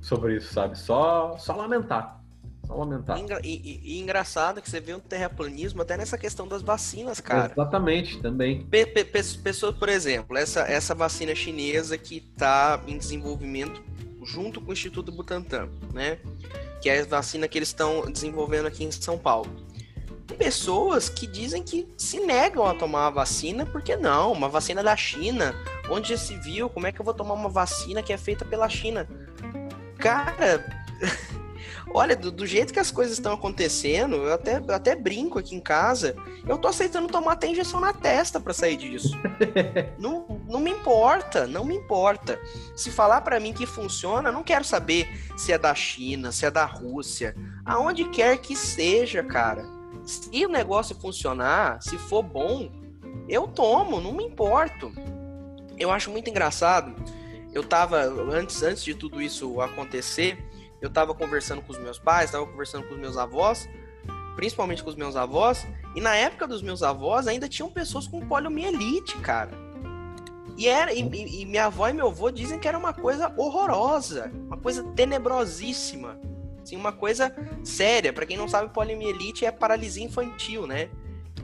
sobre 0.00 0.36
isso, 0.36 0.54
sabe? 0.54 0.78
Só, 0.78 1.36
só 1.38 1.56
lamentar. 1.56 2.22
Só. 2.66 3.40
E, 3.42 3.48
e, 3.48 3.80
e, 3.84 4.00
engraçado 4.00 4.60
que 4.60 4.68
você 4.68 4.80
vê 4.80 4.94
um 4.94 5.00
terraplanismo 5.00 5.82
até 5.82 5.96
nessa 5.96 6.18
questão 6.18 6.46
das 6.46 6.62
vacinas, 6.62 7.20
cara. 7.20 7.52
Exatamente, 7.52 8.20
também. 8.20 8.64
Pe, 8.66 8.86
pe, 8.86 9.04
pessoas, 9.04 9.76
por 9.76 9.88
exemplo, 9.88 10.36
essa, 10.36 10.60
essa 10.60 10.94
vacina 10.94 11.34
chinesa 11.34 11.96
que 11.96 12.16
está 12.18 12.80
em 12.86 12.98
desenvolvimento 12.98 13.82
junto 14.24 14.60
com 14.60 14.70
o 14.70 14.72
Instituto 14.72 15.12
Butantan, 15.12 15.68
né? 15.92 16.18
Que 16.82 16.90
é 16.90 17.00
a 17.00 17.04
vacina 17.04 17.46
que 17.46 17.56
eles 17.56 17.68
estão 17.68 18.10
desenvolvendo 18.10 18.66
aqui 18.66 18.84
em 18.84 18.90
São 18.90 19.16
Paulo. 19.16 19.50
Tem 20.26 20.36
pessoas 20.36 21.08
que 21.08 21.26
dizem 21.26 21.62
que 21.62 21.86
se 21.96 22.18
negam 22.18 22.66
a 22.66 22.74
tomar 22.74 23.06
a 23.06 23.10
vacina, 23.10 23.64
porque 23.64 23.94
não, 23.94 24.32
uma 24.32 24.48
vacina 24.48 24.82
da 24.82 24.96
China, 24.96 25.54
onde 25.88 26.08
já 26.08 26.16
se 26.16 26.36
viu, 26.36 26.68
como 26.68 26.86
é 26.86 26.92
que 26.92 27.00
eu 27.00 27.04
vou 27.04 27.14
tomar 27.14 27.34
uma 27.34 27.48
vacina 27.48 28.02
que 28.02 28.12
é 28.12 28.18
feita 28.18 28.44
pela 28.44 28.68
China? 28.68 29.08
Cara, 29.98 30.64
olha, 31.96 32.14
do, 32.14 32.30
do, 32.30 32.46
jeito 32.46 32.74
que 32.74 32.78
as 32.78 32.90
coisas 32.90 33.14
estão 33.14 33.32
acontecendo, 33.32 34.16
eu 34.16 34.34
até, 34.34 34.58
eu 34.58 34.74
até 34.74 34.94
brinco 34.94 35.38
aqui 35.38 35.54
em 35.54 35.60
casa, 35.60 36.14
eu 36.46 36.58
tô 36.58 36.68
aceitando 36.68 37.08
tomar 37.08 37.32
até 37.32 37.46
injeção 37.46 37.80
na 37.80 37.94
testa 37.94 38.38
para 38.38 38.52
sair 38.52 38.76
disso. 38.76 39.16
não, 39.98 40.42
não 40.46 40.60
me 40.60 40.70
importa, 40.70 41.46
não 41.46 41.64
me 41.64 41.74
importa. 41.74 42.38
Se 42.76 42.90
falar 42.90 43.22
para 43.22 43.40
mim 43.40 43.54
que 43.54 43.64
funciona, 43.64 44.28
eu 44.28 44.32
não 44.34 44.42
quero 44.42 44.62
saber 44.62 45.08
se 45.38 45.52
é 45.52 45.58
da 45.58 45.74
China, 45.74 46.30
se 46.32 46.44
é 46.44 46.50
da 46.50 46.66
Rússia, 46.66 47.34
aonde 47.64 48.04
quer 48.10 48.36
que 48.36 48.54
seja, 48.54 49.24
cara. 49.24 49.64
Se 50.04 50.44
o 50.44 50.50
negócio 50.50 50.94
funcionar, 50.94 51.80
se 51.80 51.96
for 51.96 52.22
bom, 52.22 52.70
eu 53.26 53.48
tomo, 53.48 54.02
não 54.02 54.12
me 54.12 54.22
importo. 54.22 54.92
Eu 55.78 55.90
acho 55.90 56.10
muito 56.10 56.28
engraçado. 56.28 56.94
Eu 57.54 57.64
tava, 57.64 58.02
antes, 58.02 58.62
antes 58.62 58.84
de 58.84 58.94
tudo 58.94 59.22
isso 59.22 59.62
acontecer, 59.62 60.44
eu 60.86 60.90
tava 60.90 61.14
conversando 61.14 61.62
com 61.62 61.72
os 61.72 61.78
meus 61.78 61.98
pais, 61.98 62.30
tava 62.30 62.46
conversando 62.46 62.86
com 62.86 62.94
os 62.94 63.00
meus 63.00 63.16
avós, 63.16 63.68
principalmente 64.36 64.82
com 64.82 64.90
os 64.90 64.96
meus 64.96 65.16
avós, 65.16 65.66
e 65.94 66.00
na 66.00 66.14
época 66.14 66.46
dos 66.46 66.62
meus 66.62 66.82
avós 66.82 67.26
ainda 67.26 67.48
tinham 67.48 67.70
pessoas 67.70 68.06
com 68.06 68.26
poliomielite, 68.26 69.16
cara. 69.18 69.50
E, 70.56 70.68
era, 70.68 70.92
e, 70.92 71.00
e, 71.00 71.44
minha 71.44 71.66
avó 71.66 71.88
e 71.88 71.92
meu 71.92 72.06
avô 72.06 72.30
dizem 72.30 72.58
que 72.58 72.66
era 72.66 72.78
uma 72.78 72.92
coisa 72.92 73.32
horrorosa, 73.36 74.30
uma 74.46 74.56
coisa 74.56 74.82
tenebrosíssima. 74.94 76.18
Assim, 76.62 76.76
uma 76.76 76.92
coisa 76.92 77.34
séria. 77.62 78.12
Para 78.12 78.24
quem 78.24 78.36
não 78.36 78.48
sabe, 78.48 78.72
poliomielite 78.72 79.44
é 79.44 79.52
paralisia 79.52 80.04
infantil, 80.04 80.66
né? 80.66 80.88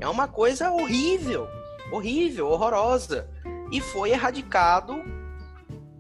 É 0.01 0.09
uma 0.09 0.27
coisa 0.27 0.71
horrível, 0.71 1.47
horrível, 1.93 2.49
horrorosa. 2.49 3.29
E 3.71 3.81
foi 3.81 4.11
erradicado 4.11 5.03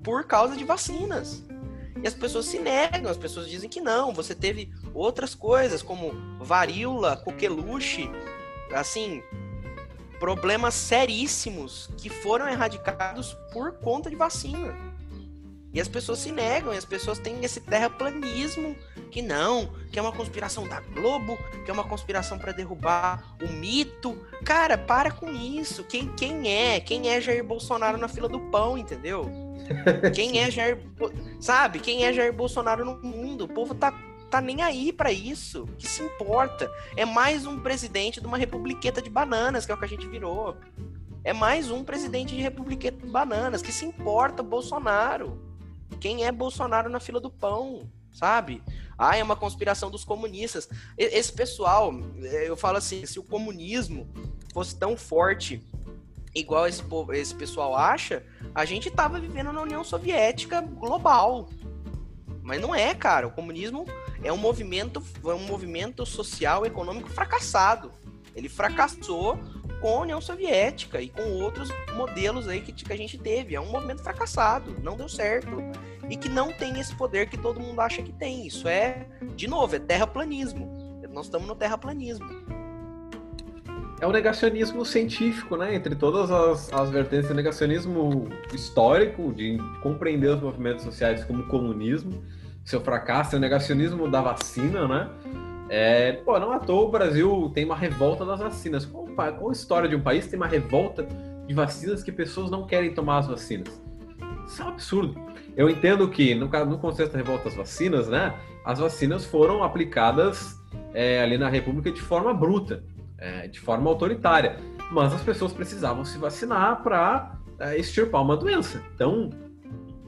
por 0.02 0.24
causa 0.24 0.56
de 0.56 0.64
vacinas. 0.64 1.44
E 2.02 2.06
as 2.08 2.14
pessoas 2.14 2.46
se 2.46 2.58
negam, 2.58 3.10
as 3.10 3.16
pessoas 3.16 3.48
dizem 3.48 3.70
que 3.70 3.80
não. 3.80 4.12
Você 4.12 4.34
teve 4.34 4.72
outras 4.92 5.34
coisas, 5.34 5.82
como 5.82 6.12
varíola, 6.40 7.16
coqueluche, 7.16 8.10
assim, 8.72 9.22
problemas 10.18 10.74
seríssimos 10.74 11.88
que 11.96 12.08
foram 12.08 12.48
erradicados 12.48 13.36
por 13.52 13.72
conta 13.74 14.10
de 14.10 14.16
vacina. 14.16 14.74
E 15.72 15.80
as 15.80 15.88
pessoas 15.88 16.18
se 16.18 16.30
negam, 16.30 16.74
e 16.74 16.76
as 16.76 16.84
pessoas 16.84 17.18
têm 17.18 17.42
esse 17.42 17.58
terraplanismo 17.60 18.76
que 19.10 19.22
não, 19.22 19.72
que 19.90 19.98
é 19.98 20.02
uma 20.02 20.12
conspiração 20.12 20.68
da 20.68 20.80
Globo, 20.80 21.38
que 21.64 21.70
é 21.70 21.74
uma 21.74 21.84
conspiração 21.84 22.38
para 22.38 22.52
derrubar 22.52 23.36
o 23.42 23.48
mito. 23.48 24.18
Cara, 24.44 24.76
para 24.76 25.10
com 25.10 25.30
isso. 25.30 25.82
Quem, 25.84 26.08
quem 26.14 26.52
é? 26.52 26.78
Quem 26.78 27.08
é 27.08 27.20
Jair 27.20 27.42
Bolsonaro 27.42 27.96
na 27.96 28.08
fila 28.08 28.28
do 28.28 28.38
pão, 28.38 28.76
entendeu? 28.76 29.30
Quem 30.14 30.38
é 30.38 30.50
Jair. 30.50 30.78
Sabe? 31.40 31.80
Quem 31.80 32.04
é 32.04 32.12
Jair 32.12 32.32
Bolsonaro 32.32 32.84
no 32.84 33.00
mundo? 33.02 33.44
O 33.44 33.48
povo 33.48 33.74
tá, 33.74 33.92
tá 34.30 34.40
nem 34.40 34.62
aí 34.62 34.92
para 34.92 35.12
isso. 35.12 35.66
que 35.78 35.86
se 35.86 36.02
importa? 36.02 36.70
É 36.96 37.04
mais 37.04 37.46
um 37.46 37.60
presidente 37.60 38.20
de 38.20 38.26
uma 38.26 38.36
republiqueta 38.36 39.00
de 39.00 39.10
bananas, 39.10 39.66
que 39.66 39.72
é 39.72 39.74
o 39.74 39.78
que 39.78 39.84
a 39.84 39.88
gente 39.88 40.06
virou. 40.06 40.56
É 41.24 41.32
mais 41.32 41.70
um 41.70 41.84
presidente 41.84 42.34
de 42.34 42.42
republiqueta 42.42 43.04
de 43.04 43.10
bananas. 43.10 43.62
Que 43.62 43.72
se 43.72 43.84
importa 43.84 44.42
Bolsonaro? 44.42 45.40
Quem 46.00 46.24
é 46.24 46.32
Bolsonaro 46.32 46.88
na 46.88 47.00
fila 47.00 47.20
do 47.20 47.30
pão? 47.30 47.88
Sabe? 48.12 48.62
Ah, 48.98 49.16
é 49.16 49.22
uma 49.22 49.36
conspiração 49.36 49.90
dos 49.90 50.04
comunistas. 50.04 50.68
Esse 50.98 51.32
pessoal, 51.32 51.92
eu 52.20 52.56
falo 52.56 52.76
assim, 52.76 53.06
se 53.06 53.18
o 53.18 53.22
comunismo 53.22 54.08
fosse 54.52 54.76
tão 54.76 54.96
forte 54.96 55.62
igual 56.34 56.66
esse, 56.66 56.82
povo, 56.82 57.12
esse 57.12 57.34
pessoal 57.34 57.76
acha, 57.76 58.24
a 58.54 58.64
gente 58.64 58.90
tava 58.90 59.20
vivendo 59.20 59.52
na 59.52 59.60
União 59.60 59.84
Soviética 59.84 60.60
global. 60.60 61.48
Mas 62.42 62.60
não 62.60 62.74
é, 62.74 62.94
cara. 62.94 63.26
O 63.26 63.30
comunismo 63.30 63.86
é 64.22 64.32
um 64.32 64.36
movimento, 64.36 65.02
é 65.24 65.34
um 65.34 65.46
movimento 65.46 66.04
social 66.04 66.66
econômico 66.66 67.08
fracassado. 67.10 67.92
Ele 68.34 68.48
fracassou 68.48 69.38
com 69.80 69.98
a 69.98 70.00
União 70.00 70.20
Soviética 70.20 71.00
e 71.00 71.08
com 71.08 71.22
outros 71.42 71.70
modelos 71.94 72.48
aí 72.48 72.60
que, 72.60 72.72
que 72.72 72.92
a 72.92 72.96
gente 72.96 73.18
teve. 73.18 73.54
É 73.54 73.60
um 73.60 73.70
movimento 73.70 74.02
fracassado, 74.02 74.76
não 74.82 74.96
deu 74.96 75.08
certo. 75.08 75.58
E 76.08 76.16
que 76.16 76.28
não 76.28 76.52
tem 76.52 76.78
esse 76.80 76.94
poder 76.96 77.28
que 77.28 77.36
todo 77.36 77.60
mundo 77.60 77.80
acha 77.80 78.02
que 78.02 78.12
tem. 78.12 78.46
Isso 78.46 78.66
é, 78.66 79.06
de 79.36 79.46
novo, 79.46 79.76
é 79.76 79.78
terraplanismo. 79.78 80.80
Nós 81.10 81.26
estamos 81.26 81.46
no 81.46 81.54
terraplanismo 81.54 82.26
é 84.02 84.06
o 84.06 84.10
negacionismo 84.10 84.84
científico, 84.84 85.56
né? 85.56 85.76
Entre 85.76 85.94
todas 85.94 86.28
as, 86.28 86.72
as 86.72 86.90
vertentes, 86.90 87.30
o 87.30 87.34
negacionismo 87.34 88.28
histórico, 88.52 89.32
de 89.32 89.56
compreender 89.80 90.28
os 90.34 90.42
movimentos 90.42 90.82
sociais 90.82 91.24
como 91.24 91.44
comunismo, 91.44 92.20
seu 92.64 92.80
fracasso, 92.80 93.36
é 93.36 93.38
o 93.38 93.40
negacionismo 93.40 94.10
da 94.10 94.20
vacina, 94.20 94.88
né? 94.88 95.08
É, 95.68 96.12
pô, 96.24 96.36
não 96.40 96.50
à 96.50 96.58
toa 96.58 96.88
o 96.88 96.90
Brasil 96.90 97.52
tem 97.54 97.64
uma 97.64 97.76
revolta 97.76 98.26
das 98.26 98.40
vacinas. 98.40 98.84
Qual, 98.84 99.06
qual 99.06 99.50
a 99.50 99.52
história 99.52 99.88
de 99.88 99.94
um 99.94 100.00
país 100.00 100.26
tem 100.26 100.36
uma 100.36 100.48
revolta 100.48 101.06
de 101.46 101.54
vacinas 101.54 102.02
que 102.02 102.10
pessoas 102.10 102.50
não 102.50 102.66
querem 102.66 102.92
tomar 102.92 103.18
as 103.18 103.28
vacinas? 103.28 103.80
Isso 104.48 104.62
é 104.62 104.64
um 104.64 104.68
absurdo. 104.68 105.14
Eu 105.56 105.70
entendo 105.70 106.08
que, 106.08 106.34
no, 106.34 106.48
no 106.48 106.78
contexto 106.78 107.12
da 107.12 107.18
revolta 107.18 107.44
das 107.44 107.54
vacinas, 107.54 108.08
né? 108.08 108.34
As 108.64 108.80
vacinas 108.80 109.24
foram 109.24 109.62
aplicadas 109.62 110.60
é, 110.92 111.22
ali 111.22 111.38
na 111.38 111.48
República 111.48 111.92
de 111.92 112.00
forma 112.00 112.34
bruta 112.34 112.82
é, 113.22 113.46
de 113.46 113.60
forma 113.60 113.88
autoritária. 113.88 114.56
Mas 114.90 115.14
as 115.14 115.22
pessoas 115.22 115.52
precisavam 115.52 116.04
se 116.04 116.18
vacinar 116.18 116.82
para 116.82 117.38
é, 117.58 117.78
extirpar 117.78 118.20
uma 118.20 118.36
doença. 118.36 118.82
Então, 118.94 119.30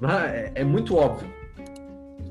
né, 0.01 0.53
é, 0.55 0.61
é, 0.61 0.65
muito 0.65 0.97
óbvio. 0.97 1.33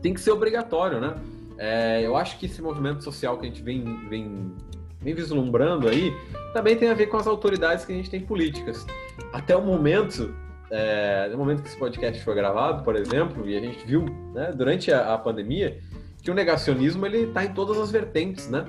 Tem 0.01 0.13
que 0.13 0.19
ser 0.19 0.31
obrigatório, 0.31 0.99
né? 0.99 1.15
É, 1.57 2.01
eu 2.01 2.17
acho 2.17 2.37
que 2.37 2.47
esse 2.47 2.61
movimento 2.61 3.03
social 3.03 3.37
que 3.37 3.45
a 3.45 3.49
gente 3.49 3.63
vem, 3.63 3.83
vem, 4.09 4.51
vem 4.99 5.13
vislumbrando 5.13 5.87
aí 5.87 6.13
também 6.51 6.75
tem 6.75 6.89
a 6.89 6.93
ver 6.93 7.07
com 7.07 7.15
as 7.15 7.25
autoridades 7.25 7.85
que 7.85 7.93
a 7.93 7.95
gente 7.95 8.09
tem 8.09 8.19
políticas. 8.19 8.85
Até 9.31 9.55
o 9.55 9.61
momento, 9.61 10.35
é, 10.69 11.29
no 11.29 11.37
momento 11.37 11.61
que 11.61 11.69
esse 11.69 11.77
podcast 11.77 12.21
foi 12.21 12.35
gravado, 12.35 12.83
por 12.83 12.95
exemplo, 12.95 13.49
e 13.49 13.57
a 13.57 13.61
gente 13.61 13.85
viu 13.85 14.05
né, 14.33 14.51
durante 14.53 14.91
a, 14.91 15.13
a 15.13 15.17
pandemia 15.17 15.79
que 16.21 16.29
o 16.29 16.33
negacionismo 16.33 17.05
ele 17.05 17.23
está 17.23 17.45
em 17.45 17.53
todas 17.53 17.77
as 17.77 17.91
vertentes, 17.91 18.49
né? 18.49 18.65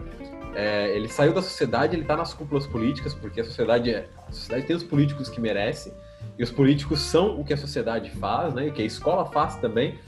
É, 0.54 0.94
ele 0.94 1.08
saiu 1.08 1.32
da 1.32 1.42
sociedade, 1.42 1.94
ele 1.94 2.02
está 2.02 2.16
nas 2.16 2.32
cúpulas 2.32 2.66
políticas, 2.66 3.12
porque 3.12 3.40
a 3.40 3.44
sociedade, 3.44 3.90
é, 3.90 4.08
a 4.28 4.32
sociedade 4.32 4.66
tem 4.66 4.76
os 4.76 4.84
políticos 4.84 5.28
que 5.28 5.40
merece, 5.40 5.92
e 6.38 6.42
os 6.42 6.50
políticos 6.50 7.00
são 7.00 7.40
o 7.40 7.44
que 7.44 7.52
a 7.52 7.56
sociedade 7.56 8.10
faz, 8.12 8.54
né, 8.54 8.66
e 8.66 8.70
o 8.70 8.72
que 8.72 8.82
a 8.82 8.84
escola 8.84 9.26
faz 9.26 9.56
também. 9.56 9.98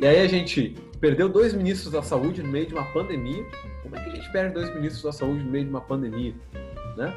E 0.00 0.06
aí 0.06 0.20
a 0.20 0.26
gente 0.26 0.74
perdeu 1.00 1.28
dois 1.28 1.52
ministros 1.52 1.92
da 1.92 2.02
saúde 2.02 2.42
no 2.42 2.48
meio 2.48 2.66
de 2.66 2.74
uma 2.74 2.84
pandemia. 2.92 3.44
Como 3.82 3.96
é 3.96 4.00
que 4.02 4.10
a 4.10 4.14
gente 4.14 4.32
perde 4.32 4.54
dois 4.54 4.74
ministros 4.74 5.02
da 5.02 5.12
saúde 5.12 5.44
no 5.44 5.50
meio 5.50 5.64
de 5.64 5.70
uma 5.70 5.80
pandemia? 5.80 6.34
Né? 6.96 7.14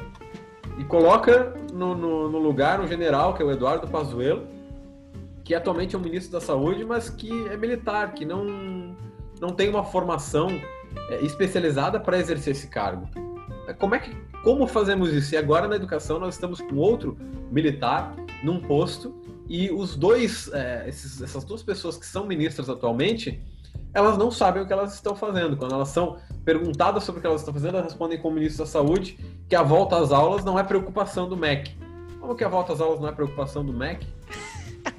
E 0.78 0.84
coloca 0.84 1.54
no, 1.72 1.94
no, 1.94 2.30
no 2.30 2.38
lugar 2.38 2.80
um 2.80 2.86
general, 2.86 3.34
que 3.34 3.42
é 3.42 3.44
o 3.44 3.50
Eduardo 3.50 3.88
Pazuello, 3.88 4.46
que 5.44 5.54
atualmente 5.54 5.94
é 5.96 5.98
o 5.98 6.00
ministro 6.00 6.32
da 6.32 6.40
saúde, 6.40 6.84
mas 6.84 7.08
que 7.08 7.30
é 7.48 7.56
militar, 7.56 8.12
que 8.12 8.24
não, 8.24 8.94
não 9.40 9.50
tem 9.50 9.68
uma 9.68 9.82
formação 9.82 10.48
especializada 11.20 11.98
para 12.00 12.18
exercer 12.18 12.52
esse 12.52 12.68
cargo. 12.68 13.08
É, 13.66 13.72
como 13.72 13.94
é 13.94 13.98
que 13.98 14.14
como 14.42 14.66
fazemos 14.66 15.12
isso? 15.12 15.34
E 15.34 15.36
agora 15.36 15.68
na 15.68 15.76
educação 15.76 16.18
nós 16.18 16.34
estamos 16.34 16.60
com 16.60 16.76
outro 16.76 17.16
militar 17.50 18.14
num 18.42 18.60
posto 18.60 19.14
e 19.48 19.70
os 19.70 19.96
dois, 19.96 20.50
é, 20.52 20.84
esses, 20.88 21.22
essas 21.22 21.42
duas 21.44 21.62
pessoas 21.62 21.96
que 21.96 22.06
são 22.06 22.26
ministras 22.26 22.68
atualmente, 22.68 23.42
elas 23.94 24.18
não 24.18 24.30
sabem 24.30 24.62
o 24.62 24.66
que 24.66 24.72
elas 24.72 24.94
estão 24.94 25.16
fazendo. 25.16 25.56
Quando 25.56 25.74
elas 25.74 25.88
são 25.88 26.18
perguntadas 26.44 27.02
sobre 27.04 27.18
o 27.18 27.22
que 27.22 27.26
elas 27.26 27.40
estão 27.40 27.54
fazendo, 27.54 27.76
elas 27.76 27.84
respondem 27.84 28.18
como 28.18 28.34
ministro 28.34 28.64
da 28.64 28.70
Saúde 28.70 29.18
que 29.48 29.56
a 29.56 29.62
volta 29.62 29.96
às 29.96 30.12
aulas 30.12 30.44
não 30.44 30.58
é 30.58 30.62
preocupação 30.62 31.28
do 31.28 31.36
MEC. 31.36 31.74
Como 32.20 32.34
que 32.34 32.44
a 32.44 32.48
volta 32.48 32.74
às 32.74 32.80
aulas 32.80 33.00
não 33.00 33.08
é 33.08 33.12
preocupação 33.12 33.64
do 33.64 33.72
MEC? 33.72 34.06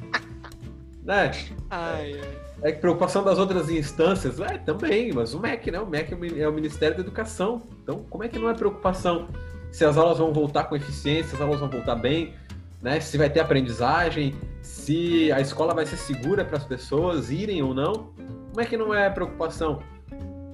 né? 1.06 1.32
Ai, 1.70 2.20
ai. 2.20 2.49
É 2.62 2.72
preocupação 2.72 3.24
das 3.24 3.40
outras 3.40 3.70
instâncias, 3.70 4.40
é, 4.40 4.58
também, 4.58 5.14
mas 5.14 5.34
o 5.34 5.40
MEC, 5.40 5.72
né? 5.72 5.80
O 5.80 5.86
MEC 5.86 6.14
é, 6.14 6.42
é 6.42 6.48
o 6.48 6.54
Ministério 6.54 6.96
da 6.96 7.02
Educação. 7.02 7.62
Então, 7.84 8.06
como 8.10 8.24
é 8.24 8.28
que 8.28 8.38
não 8.38 8.50
é 8.50 8.54
preocupação 8.54 9.28
se 9.72 9.86
as 9.86 9.98
aulas 9.98 10.18
vão 10.18 10.34
voltar 10.34 10.66
com 10.66 10.76
eficiência, 10.76 11.30
se 11.30 11.36
as 11.36 11.42
aulas 11.42 11.60
vão 11.60 11.70
voltar 11.70 11.96
bem, 11.96 12.34
né? 12.82 13.00
Se 13.00 13.18
vai 13.18 13.30
ter 13.30 13.40
aprendizagem, 13.40 14.36
se 14.62 15.32
a 15.32 15.40
escola 15.40 15.74
vai 15.74 15.86
ser 15.86 15.98
segura 15.98 16.44
para 16.44 16.58
as 16.58 16.66
pessoas 16.66 17.32
irem 17.32 17.62
ou 17.62 17.74
não. 17.74 18.12
Como 18.50 18.62
é 18.62 18.66
que 18.66 18.76
não 18.76 18.94
é 18.94 19.10
preocupação? 19.10 19.82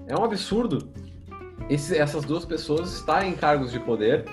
É 0.07 0.15
um 0.15 0.23
absurdo 0.23 0.89
esse, 1.69 1.97
essas 1.97 2.23
duas 2.23 2.45
pessoas 2.45 2.93
estarem 2.93 3.31
em 3.31 3.35
cargos 3.35 3.71
de 3.71 3.79
poder 3.79 4.25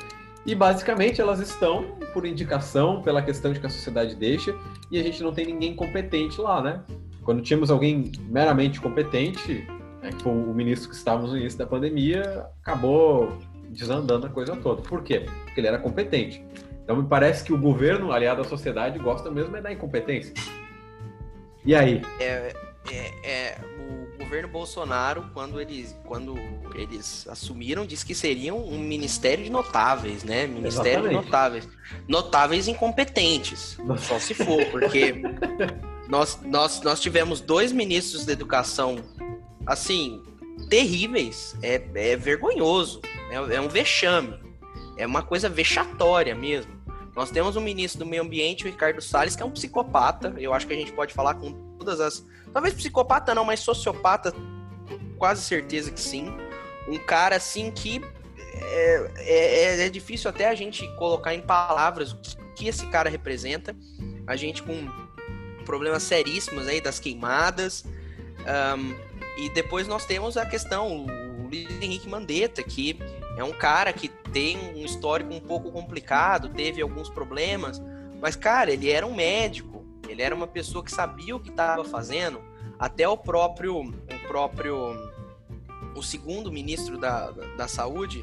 e 0.45 0.55
basicamente 0.55 1.21
elas 1.21 1.41
estão 1.41 1.97
por 2.13 2.27
indicação, 2.27 3.01
pela 3.01 3.23
questão 3.23 3.53
de 3.53 3.61
que 3.61 3.67
a 3.67 3.71
sociedade 3.71 4.15
deixa, 4.15 4.55
e 4.91 4.99
a 4.99 5.03
gente 5.03 5.23
não 5.23 5.33
tem 5.33 5.47
ninguém 5.47 5.75
competente 5.75 6.41
lá, 6.41 6.61
né? 6.61 6.83
Quando 7.25 7.43
tínhamos 7.43 7.71
alguém 7.71 8.11
meramente 8.29 8.81
competente, 8.81 9.67
né, 10.03 10.11
que 10.11 10.23
foi 10.23 10.33
o 10.33 10.55
ministro 10.55 10.91
que 10.91 10.97
estávamos 10.97 11.31
no 11.31 11.39
início 11.39 11.59
da 11.59 11.67
pandemia, 11.67 12.47
acabou 12.63 13.39
desandando 13.69 14.27
a 14.27 14.31
coisa 14.31 14.57
toda. 14.57 14.83
Por 14.83 15.03
quê? 15.03 15.27
Porque 15.45 15.61
ele 15.61 15.69
era 15.69 15.79
competente. 15.79 16.45
Então 16.83 16.97
me 16.97 17.09
parece 17.09 17.45
que 17.45 17.53
o 17.53 17.59
governo, 17.59 18.13
aliado 18.13 18.43
à 18.43 18.45
sociedade, 18.45 18.99
gosta 18.99 19.31
mesmo 19.31 19.57
é 19.57 19.61
da 19.61 19.73
incompetência. 19.73 20.35
E 21.65 21.75
aí? 21.75 22.03
É, 22.19 22.53
é, 22.91 23.13
é, 23.23 23.59
o 24.15 24.19
governo 24.19 24.49
Bolsonaro, 24.49 25.31
quando 25.33 25.61
eles, 25.61 25.97
quando 26.05 26.35
eles 26.75 27.27
assumiram, 27.29 27.87
disse 27.87 28.05
que 28.05 28.17
seriam 28.17 28.59
um 28.59 28.79
ministério 28.79 29.45
de 29.45 29.51
notáveis, 29.51 30.25
né? 30.25 30.49
Ministério 30.49 30.91
Exatamente. 30.91 31.09
de 31.09 31.25
notáveis. 31.25 31.69
Notáveis 32.09 32.69
incompetentes, 32.69 33.79
só 33.99 34.19
se 34.19 34.35
for, 34.35 34.65
porque 34.67 35.23
nós, 36.13 36.39
nós, 36.43 36.83
nós 36.83 37.01
tivemos 37.01 37.41
dois 37.41 37.73
ministros 37.73 38.27
da 38.27 38.35
educação, 38.35 38.97
assim, 39.67 40.23
terríveis. 40.69 41.57
É, 41.63 41.83
é 41.95 42.17
vergonhoso, 42.17 43.01
é, 43.31 43.57
é 43.57 43.61
um 43.63 43.67
vexame. 43.67 44.39
É 44.99 45.07
uma 45.07 45.23
coisa 45.23 45.49
vexatória 45.49 46.35
mesmo. 46.35 46.71
Nós 47.17 47.31
temos 47.31 47.57
um 47.57 47.63
ministro 47.63 48.01
do 48.01 48.07
Meio 48.07 48.23
Ambiente, 48.23 48.65
o 48.65 48.67
Ricardo 48.71 49.01
Salles, 49.01 49.35
que 49.35 49.43
é 49.43 49.47
um 49.47 49.51
psicopata. 49.51 50.35
Eu 50.37 50.53
acho 50.53 50.67
que 50.67 50.75
a 50.75 50.77
gente 50.77 50.93
pode 50.93 51.15
falar 51.15 51.35
com 51.37 51.51
todas 51.79 51.99
as. 51.99 52.27
Talvez 52.53 52.75
psicopata 52.75 53.35
não, 53.35 53.47
mas 53.47 53.61
sociopata, 53.61 54.35
quase 55.17 55.41
certeza 55.41 55.91
que 55.91 56.01
sim. 56.01 56.31
Um 56.87 56.99
cara 56.99 57.37
assim 57.37 57.71
que 57.71 58.03
é, 58.55 59.11
é, 59.17 59.87
é 59.87 59.89
difícil 59.89 60.29
até 60.29 60.51
a 60.51 60.55
gente 60.55 60.87
colocar 60.97 61.35
em 61.35 61.41
palavras 61.41 62.13
o 62.13 62.19
que 62.55 62.69
esse 62.69 62.87
cara 62.89 63.09
representa. 63.09 63.75
A 64.27 64.37
gente 64.37 64.63
com 64.63 65.02
problemas 65.63 66.03
seríssimos 66.03 66.67
aí 66.67 66.81
das 66.81 66.99
queimadas. 66.99 67.85
Um, 68.43 68.95
e 69.37 69.49
depois 69.51 69.89
nós 69.89 70.05
temos 70.05 70.37
a 70.37 70.45
questão, 70.45 71.07
o 71.07 71.43
Luiz 71.45 71.71
Henrique 71.81 72.09
Mandetta, 72.09 72.63
que 72.63 72.99
é 73.37 73.45
um 73.45 73.53
cara 73.53 73.93
que 73.93 74.09
tem 74.09 74.59
um 74.75 74.85
histórico 74.85 75.33
um 75.33 75.41
pouco 75.41 75.71
complicado, 75.71 76.49
teve 76.49 76.83
alguns 76.83 77.09
problemas, 77.09 77.81
mas, 78.21 78.37
cara, 78.37 78.71
ele 78.71 78.91
era 78.91 79.07
um 79.07 79.15
médico, 79.15 79.85
ele 80.09 80.23
era 80.23 80.35
uma 80.35 80.47
pessoa 80.47 80.85
que 80.85 80.93
sabia 80.93 81.35
o 81.35 81.41
que 81.41 81.51
estava 81.51 81.85
fazendo, 81.85 82.41
até 82.79 83.09
o 83.09 83.17
próprio, 83.17 83.81
o 83.81 84.27
próprio, 84.27 84.95
o 85.97 86.03
segundo 86.03 86.53
ministro 86.53 86.99
da, 86.99 87.31
da, 87.31 87.47
da 87.57 87.69
saúde, 87.69 88.23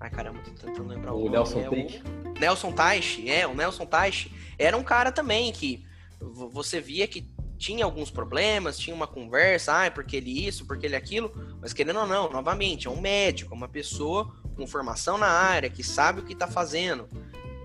ai 0.00 0.10
caramba, 0.10 0.40
tô 0.40 0.66
tentando 0.66 0.88
lembrar 0.88 1.14
o, 1.14 1.26
o 1.26 1.30
Nelson 1.30 1.60
é, 1.60 1.68
Teich. 1.68 2.02
Nelson 2.40 2.72
Teich, 2.72 3.30
é, 3.30 3.46
o 3.46 3.54
Nelson 3.54 3.86
Teich 3.86 4.32
era 4.58 4.76
um 4.76 4.82
cara 4.82 5.12
também 5.12 5.52
que 5.52 5.84
você 6.20 6.80
via 6.80 7.06
que 7.06 7.28
tinha 7.58 7.84
alguns 7.84 8.10
problemas, 8.10 8.78
tinha 8.78 8.94
uma 8.94 9.06
conversa, 9.06 9.86
ah, 9.86 9.90
porque 9.90 10.16
ele 10.16 10.46
isso, 10.46 10.64
porque 10.64 10.86
ele 10.86 10.94
aquilo, 10.94 11.32
mas 11.60 11.72
querendo 11.72 11.98
ou 11.98 12.06
não, 12.06 12.30
novamente, 12.30 12.86
é 12.86 12.90
um 12.90 13.00
médico, 13.00 13.52
é 13.52 13.56
uma 13.56 13.68
pessoa 13.68 14.32
com 14.54 14.66
formação 14.66 15.18
na 15.18 15.28
área, 15.28 15.68
que 15.68 15.82
sabe 15.82 16.20
o 16.20 16.24
que 16.24 16.32
está 16.32 16.46
fazendo. 16.46 17.08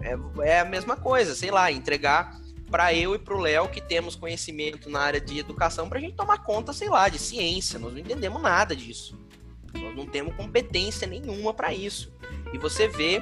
É, 0.02 0.48
é 0.50 0.60
a 0.60 0.66
mesma 0.66 0.98
coisa, 0.98 1.36
sei 1.36 1.52
lá, 1.52 1.72
entregar 1.72 2.42
para 2.70 2.92
eu 2.92 3.14
e 3.14 3.20
para 3.20 3.36
o 3.36 3.40
Léo 3.40 3.70
que 3.70 3.80
temos 3.80 4.16
conhecimento 4.16 4.90
na 4.90 5.00
área 5.00 5.22
de 5.22 5.38
educação 5.38 5.88
para 5.88 6.00
a 6.00 6.02
gente 6.02 6.16
tomar 6.16 6.40
conta, 6.40 6.74
sei 6.74 6.90
lá, 6.90 7.08
de 7.08 7.20
ciência. 7.20 7.78
Nós 7.78 7.94
não 7.94 8.00
entendemos 8.00 8.42
nada 8.42 8.76
disso. 8.76 9.16
Nós 9.74 9.96
não 9.96 10.08
temos 10.08 10.36
competência 10.36 11.08
nenhuma 11.08 11.54
para 11.54 11.72
isso. 11.72 12.12
E 12.52 12.58
você 12.58 12.88
vê 12.88 13.22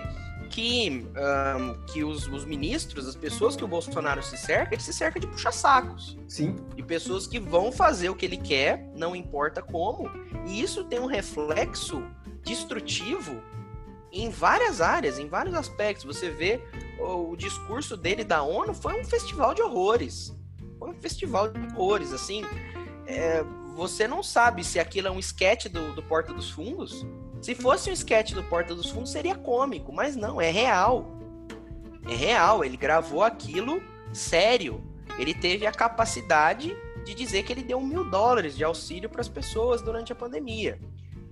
que, 0.52 1.08
um, 1.16 1.86
que 1.86 2.04
os, 2.04 2.28
os, 2.28 2.44
ministros, 2.44 3.08
as 3.08 3.16
pessoas 3.16 3.56
que 3.56 3.64
o 3.64 3.68
Bolsonaro 3.68 4.22
se 4.22 4.38
cerca, 4.38 4.76
ele 4.76 4.82
se 4.82 4.94
cerca 4.94 5.20
de 5.20 5.26
puxa-sacos. 5.26 6.18
Sim. 6.28 6.56
De 6.76 6.84
pessoas 6.84 7.26
que 7.26 7.40
vão 7.40 7.72
fazer 7.72 8.10
o 8.10 8.16
que 8.16 8.26
ele 8.26 8.38
quer, 8.38 8.92
não 8.96 9.16
importa 9.16 9.62
como. 9.62 10.10
E 10.46 10.62
isso 10.62 10.84
tem 10.84 11.00
um 11.00 11.06
reflexo 11.06 12.04
destrutivo 12.44 13.42
em 14.12 14.30
várias 14.30 14.82
áreas, 14.82 15.18
em 15.18 15.28
vários 15.28 15.56
aspectos. 15.56 16.04
Você 16.04 16.30
vê 16.30 16.62
o, 17.00 17.32
o 17.32 17.38
discurso 17.38 17.96
dele 17.96 18.24
da 18.24 18.44
ONU 18.44 18.74
foi 18.74 19.00
um 19.00 19.06
festival 19.06 19.54
de 19.54 19.62
horrores. 19.62 20.36
Foi 20.78 20.90
um 20.90 21.02
festival 21.02 21.48
de 21.48 21.60
horrores, 21.74 22.12
assim. 22.12 22.44
É, 23.08 23.44
você 23.74 24.08
não 24.08 24.22
sabe 24.22 24.64
se 24.64 24.80
aquilo 24.80 25.08
é 25.08 25.12
um 25.12 25.20
esquete 25.20 25.70
do, 25.70 25.94
do 25.94 26.04
Porta 26.04 26.34
dos 26.34 26.52
Fundos 26.52 27.06
se 27.42 27.56
fosse 27.56 27.90
um 27.90 27.94
sketch 27.94 28.34
do 28.34 28.44
Porta 28.44 28.76
dos 28.76 28.90
Fundos, 28.90 29.12
seria 29.12 29.36
cômico, 29.36 29.92
mas 29.92 30.16
não, 30.16 30.40
é 30.40 30.52
real. 30.52 31.18
É 32.08 32.14
real, 32.14 32.64
ele 32.64 32.78
gravou 32.78 33.24
aquilo 33.24 33.82
sério. 34.14 34.84
Ele 35.18 35.34
teve 35.34 35.66
a 35.66 35.72
capacidade 35.72 36.76
de 37.04 37.16
dizer 37.16 37.44
que 37.44 37.52
ele 37.52 37.64
deu 37.64 37.82
mil 37.82 38.10
dólares 38.10 38.56
de 38.56 38.64
auxílio 38.64 39.10
para 39.10 39.22
as 39.22 39.28
pessoas 39.28 39.82
durante 39.82 40.12
a 40.12 40.16
pandemia. 40.16 40.80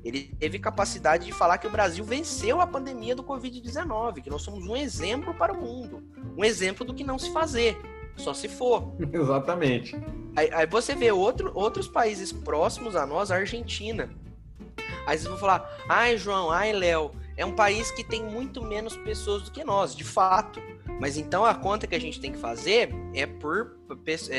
Ele 0.03 0.33
teve 0.39 0.57
capacidade 0.57 1.25
de 1.25 1.31
falar 1.31 1.57
que 1.57 1.67
o 1.67 1.69
Brasil 1.69 2.03
venceu 2.03 2.61
a 2.61 2.67
pandemia 2.67 3.15
do 3.15 3.23
Covid-19, 3.23 4.21
que 4.21 4.29
nós 4.29 4.41
somos 4.41 4.65
um 4.65 4.75
exemplo 4.75 5.33
para 5.33 5.53
o 5.53 5.61
mundo. 5.61 6.03
Um 6.37 6.43
exemplo 6.43 6.85
do 6.85 6.93
que 6.93 7.03
não 7.03 7.19
se 7.19 7.31
fazer, 7.31 7.77
só 8.15 8.33
se 8.33 8.47
for. 8.47 8.95
Exatamente. 9.13 9.95
Aí, 10.35 10.49
aí 10.53 10.65
você 10.65 10.95
vê 10.95 11.11
outro, 11.11 11.51
outros 11.53 11.87
países 11.87 12.31
próximos 12.31 12.95
a 12.95 13.05
nós, 13.05 13.29
a 13.29 13.35
Argentina, 13.35 14.09
Aí 15.09 15.17
vocês 15.17 15.27
vão 15.27 15.39
falar, 15.39 15.67
ai 15.89 16.17
João, 16.19 16.51
ai 16.51 16.71
Léo, 16.71 17.09
é 17.35 17.43
um 17.43 17.51
país 17.51 17.89
que 17.89 18.03
tem 18.03 18.23
muito 18.23 18.61
menos 18.61 18.95
pessoas 18.95 19.41
do 19.41 19.49
que 19.49 19.63
nós, 19.63 19.95
de 19.95 20.03
fato. 20.03 20.61
Mas 20.99 21.17
então 21.17 21.43
a 21.43 21.55
conta 21.55 21.87
que 21.87 21.95
a 21.95 21.99
gente 21.99 22.21
tem 22.21 22.31
que 22.31 22.37
fazer 22.37 22.93
é 23.15 23.25
por, 23.25 23.75
é, 24.29 24.35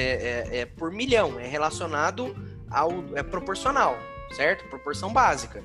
é, 0.52 0.58
é 0.60 0.66
por 0.66 0.92
milhão, 0.92 1.40
é 1.40 1.48
relacionado 1.48 2.36
ao. 2.70 2.92
é 3.16 3.22
proporcional, 3.24 3.98
certo? 4.36 4.68
Proporção 4.68 5.12
básica. 5.12 5.60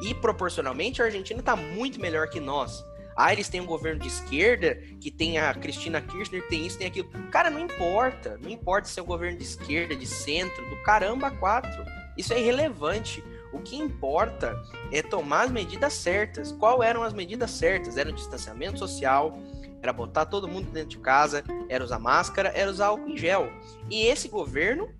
E 0.00 0.14
proporcionalmente 0.14 1.02
a 1.02 1.04
Argentina 1.04 1.40
está 1.40 1.54
muito 1.54 2.00
melhor 2.00 2.30
que 2.30 2.40
nós. 2.40 2.82
Ah, 3.14 3.34
eles 3.34 3.50
têm 3.50 3.60
um 3.60 3.66
governo 3.66 4.00
de 4.00 4.08
esquerda, 4.08 4.76
que 4.98 5.10
tem 5.10 5.38
a 5.38 5.52
Cristina 5.52 6.00
Kirchner, 6.00 6.48
tem 6.48 6.66
isso, 6.66 6.78
tem 6.78 6.86
aquilo. 6.86 7.10
Cara, 7.30 7.50
não 7.50 7.60
importa. 7.60 8.38
Não 8.42 8.48
importa 8.48 8.88
se 8.88 8.98
é 8.98 9.02
um 9.02 9.06
governo 9.06 9.36
de 9.36 9.44
esquerda, 9.44 9.94
de 9.94 10.06
centro, 10.06 10.64
do 10.70 10.76
caramba, 10.82 11.30
quatro. 11.30 11.84
Isso 12.16 12.32
é 12.32 12.40
irrelevante. 12.40 13.22
O 13.56 13.62
que 13.62 13.74
importa 13.74 14.54
é 14.92 15.00
tomar 15.00 15.46
as 15.46 15.50
medidas 15.50 15.94
certas. 15.94 16.52
Qual 16.52 16.82
eram 16.82 17.02
as 17.02 17.14
medidas 17.14 17.50
certas? 17.50 17.96
Era 17.96 18.10
o 18.10 18.12
distanciamento 18.12 18.78
social, 18.78 19.38
era 19.80 19.94
botar 19.94 20.26
todo 20.26 20.46
mundo 20.46 20.70
dentro 20.70 20.90
de 20.90 20.98
casa, 20.98 21.42
era 21.66 21.82
usar 21.82 21.98
máscara, 21.98 22.52
era 22.54 22.70
usar 22.70 22.88
álcool 22.88 23.08
em 23.08 23.16
gel. 23.16 23.50
E 23.90 24.02
esse 24.02 24.28
governo 24.28 24.90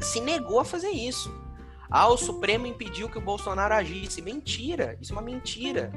se 0.00 0.20
negou 0.20 0.58
a 0.58 0.64
fazer 0.64 0.90
isso. 0.90 1.32
Ah, 1.88 2.08
o 2.08 2.16
Supremo 2.16 2.66
impediu 2.66 3.08
que 3.08 3.16
o 3.16 3.20
Bolsonaro 3.20 3.72
agisse. 3.72 4.20
Mentira, 4.20 4.98
isso 5.00 5.12
é 5.12 5.16
uma 5.16 5.22
mentira. 5.22 5.92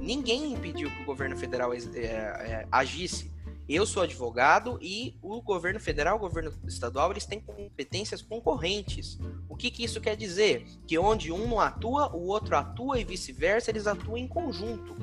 Ninguém 0.00 0.52
impediu 0.52 0.90
que 0.90 1.02
o 1.02 1.06
governo 1.06 1.36
federal 1.36 1.72
é, 1.72 1.76
é, 1.76 2.66
agisse. 2.72 3.30
Eu 3.72 3.86
sou 3.86 4.02
advogado 4.02 4.80
e 4.82 5.16
o 5.22 5.40
governo 5.40 5.78
federal, 5.78 6.16
o 6.16 6.18
governo 6.18 6.52
estadual, 6.66 7.12
eles 7.12 7.24
têm 7.24 7.38
competências 7.38 8.20
concorrentes. 8.20 9.16
O 9.48 9.54
que, 9.54 9.70
que 9.70 9.84
isso 9.84 10.00
quer 10.00 10.16
dizer? 10.16 10.66
Que 10.88 10.98
onde 10.98 11.30
um 11.30 11.46
não 11.46 11.60
atua, 11.60 12.12
o 12.12 12.26
outro 12.26 12.56
atua 12.56 12.98
e 12.98 13.04
vice-versa, 13.04 13.70
eles 13.70 13.86
atuam 13.86 14.16
em 14.16 14.26
conjunto. 14.26 14.96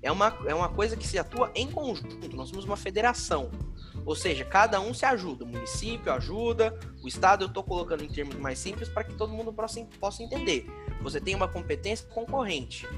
É 0.00 0.10
uma, 0.10 0.34
é 0.46 0.54
uma 0.54 0.70
coisa 0.70 0.96
que 0.96 1.06
se 1.06 1.18
atua 1.18 1.52
em 1.54 1.70
conjunto. 1.70 2.34
Nós 2.34 2.48
somos 2.48 2.64
uma 2.64 2.78
federação. 2.78 3.50
Ou 4.06 4.16
seja, 4.16 4.46
cada 4.46 4.80
um 4.80 4.94
se 4.94 5.04
ajuda. 5.04 5.44
O 5.44 5.48
município 5.48 6.10
ajuda, 6.10 6.74
o 7.02 7.08
Estado 7.08 7.44
eu 7.44 7.48
estou 7.48 7.64
colocando 7.64 8.02
em 8.02 8.08
termos 8.08 8.36
mais 8.36 8.58
simples 8.58 8.88
para 8.88 9.04
que 9.04 9.12
todo 9.12 9.30
mundo 9.30 9.54
possa 10.00 10.22
entender. 10.22 10.64
Você 11.02 11.20
tem 11.20 11.34
uma 11.34 11.48
competência 11.48 12.08
concorrente. 12.08 12.88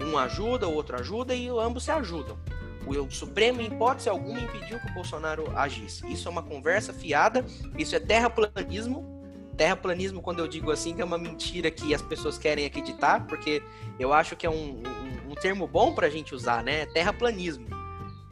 Um 0.00 0.16
ajuda, 0.16 0.68
o 0.68 0.74
outro 0.74 0.96
ajuda 0.96 1.34
e 1.34 1.48
ambos 1.48 1.82
se 1.82 1.90
ajudam. 1.90 2.38
O 2.86 3.10
Supremo, 3.10 3.60
em 3.60 3.66
hipótese 3.66 4.08
alguma, 4.08 4.40
impediu 4.40 4.78
que 4.78 4.90
o 4.90 4.94
Bolsonaro 4.94 5.50
agisse. 5.56 6.06
Isso 6.10 6.28
é 6.28 6.30
uma 6.30 6.42
conversa 6.42 6.92
fiada, 6.92 7.44
isso 7.78 7.94
é 7.94 8.00
terraplanismo. 8.00 9.20
Terraplanismo, 9.56 10.20
quando 10.20 10.40
eu 10.40 10.48
digo 10.48 10.70
assim, 10.70 10.94
que 10.94 11.02
é 11.02 11.04
uma 11.04 11.18
mentira 11.18 11.70
que 11.70 11.94
as 11.94 12.02
pessoas 12.02 12.38
querem 12.38 12.66
acreditar, 12.66 13.26
porque 13.26 13.62
eu 13.98 14.12
acho 14.12 14.34
que 14.34 14.46
é 14.46 14.50
um, 14.50 14.82
um, 14.82 15.32
um 15.32 15.34
termo 15.34 15.66
bom 15.66 15.94
para 15.94 16.06
a 16.06 16.10
gente 16.10 16.34
usar, 16.34 16.64
né? 16.64 16.86
Terraplanismo. 16.86 17.66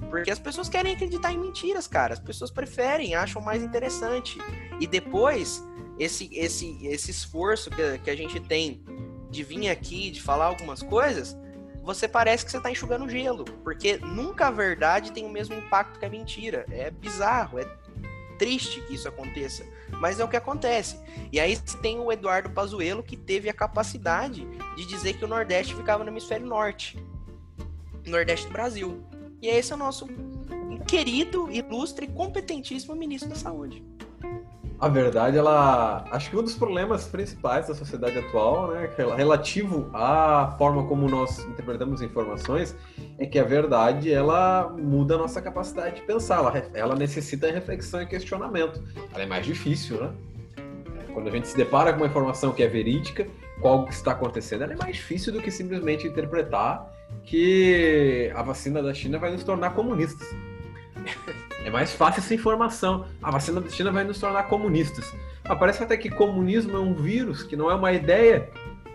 Porque 0.08 0.30
as 0.30 0.38
pessoas 0.38 0.68
querem 0.68 0.94
acreditar 0.94 1.32
em 1.32 1.38
mentiras, 1.38 1.86
cara. 1.86 2.14
As 2.14 2.18
pessoas 2.18 2.50
preferem, 2.50 3.14
acham 3.14 3.40
mais 3.40 3.62
interessante. 3.62 4.38
E 4.80 4.86
depois, 4.86 5.64
esse, 5.98 6.28
esse, 6.32 6.84
esse 6.84 7.10
esforço 7.12 7.70
que, 7.70 7.98
que 7.98 8.10
a 8.10 8.16
gente 8.16 8.40
tem 8.40 8.82
de 9.30 9.44
vir 9.44 9.68
aqui, 9.68 10.10
de 10.10 10.20
falar 10.20 10.46
algumas 10.46 10.82
coisas, 10.82 11.36
você 11.82 12.06
parece 12.06 12.44
que 12.44 12.50
você 12.50 12.58
está 12.58 12.70
enxugando 12.70 13.08
gelo, 13.08 13.44
porque 13.64 13.96
nunca 13.98 14.48
a 14.48 14.50
verdade 14.50 15.12
tem 15.12 15.24
o 15.24 15.30
mesmo 15.30 15.54
impacto 15.54 15.98
que 15.98 16.04
a 16.04 16.10
mentira. 16.10 16.66
É 16.70 16.90
bizarro, 16.90 17.58
é, 17.58 17.64
triste 18.38 18.80
que 18.82 18.94
isso 18.94 19.08
aconteça, 19.08 19.64
mas 20.00 20.20
é 20.20 20.24
o 20.24 20.28
que 20.28 20.36
acontece. 20.36 20.98
E 21.32 21.40
aí 21.40 21.56
tem 21.82 21.98
o 21.98 22.12
Eduardo 22.12 22.50
Pazuello 22.50 23.02
que 23.02 23.16
teve 23.16 23.48
a 23.48 23.54
capacidade 23.54 24.46
de 24.76 24.86
dizer 24.86 25.14
que 25.14 25.24
o 25.24 25.28
Nordeste 25.28 25.74
ficava 25.74 26.04
no 26.04 26.10
hemisfério 26.10 26.46
norte, 26.46 27.02
Nordeste 28.06 28.46
do 28.46 28.52
Brasil. 28.52 29.04
E 29.42 29.48
esse 29.48 29.72
é 29.72 29.74
o 29.74 29.78
nosso 29.78 30.06
querido, 30.86 31.50
ilustre 31.50 32.06
competentíssimo 32.06 32.94
ministro 32.94 33.28
da 33.28 33.36
Saúde 33.36 33.89
a 34.80 34.88
verdade, 34.88 35.36
ela. 35.36 36.04
Acho 36.10 36.30
que 36.30 36.36
um 36.36 36.42
dos 36.42 36.54
problemas 36.54 37.06
principais 37.06 37.68
da 37.68 37.74
sociedade 37.74 38.18
atual, 38.18 38.68
né, 38.68 38.88
é 38.96 39.14
relativo 39.14 39.90
à 39.92 40.54
forma 40.56 40.86
como 40.86 41.06
nós 41.06 41.38
interpretamos 41.40 42.00
informações, 42.00 42.74
é 43.18 43.26
que 43.26 43.38
a 43.38 43.44
verdade 43.44 44.10
ela 44.10 44.70
muda 44.70 45.16
a 45.16 45.18
nossa 45.18 45.42
capacidade 45.42 45.96
de 45.96 46.02
pensar. 46.02 46.38
Ela, 46.38 46.70
ela 46.72 46.96
necessita 46.96 47.50
reflexão 47.52 48.00
e 48.00 48.06
questionamento. 48.06 48.82
Ela 49.12 49.24
é 49.24 49.26
mais 49.26 49.44
difícil, 49.44 50.00
né? 50.00 50.12
Quando 51.12 51.28
a 51.28 51.30
gente 51.30 51.48
se 51.48 51.56
depara 51.56 51.92
com 51.92 51.98
uma 51.98 52.06
informação 52.06 52.52
que 52.52 52.62
é 52.62 52.66
verídica, 52.66 53.26
com 53.60 53.68
algo 53.68 53.86
que 53.86 53.92
está 53.92 54.12
acontecendo, 54.12 54.62
ela 54.62 54.72
é 54.72 54.76
mais 54.76 54.96
difícil 54.96 55.30
do 55.30 55.42
que 55.42 55.50
simplesmente 55.50 56.06
interpretar 56.06 56.90
que 57.24 58.32
a 58.34 58.42
vacina 58.42 58.82
da 58.82 58.94
China 58.94 59.18
vai 59.18 59.30
nos 59.30 59.44
tornar 59.44 59.74
comunistas. 59.74 60.26
É 61.64 61.70
mais 61.70 61.92
fácil 61.92 62.20
essa 62.20 62.34
informação. 62.34 63.06
A 63.22 63.30
vacina 63.30 63.60
da 63.60 63.68
China 63.68 63.90
vai 63.90 64.04
nos 64.04 64.18
tornar 64.18 64.44
comunistas. 64.44 65.14
Ah, 65.44 65.54
parece 65.54 65.82
até 65.82 65.96
que 65.96 66.08
comunismo 66.08 66.76
é 66.76 66.80
um 66.80 66.94
vírus, 66.94 67.42
que 67.42 67.56
não 67.56 67.70
é 67.70 67.74
uma 67.74 67.92
ideia. 67.92 68.48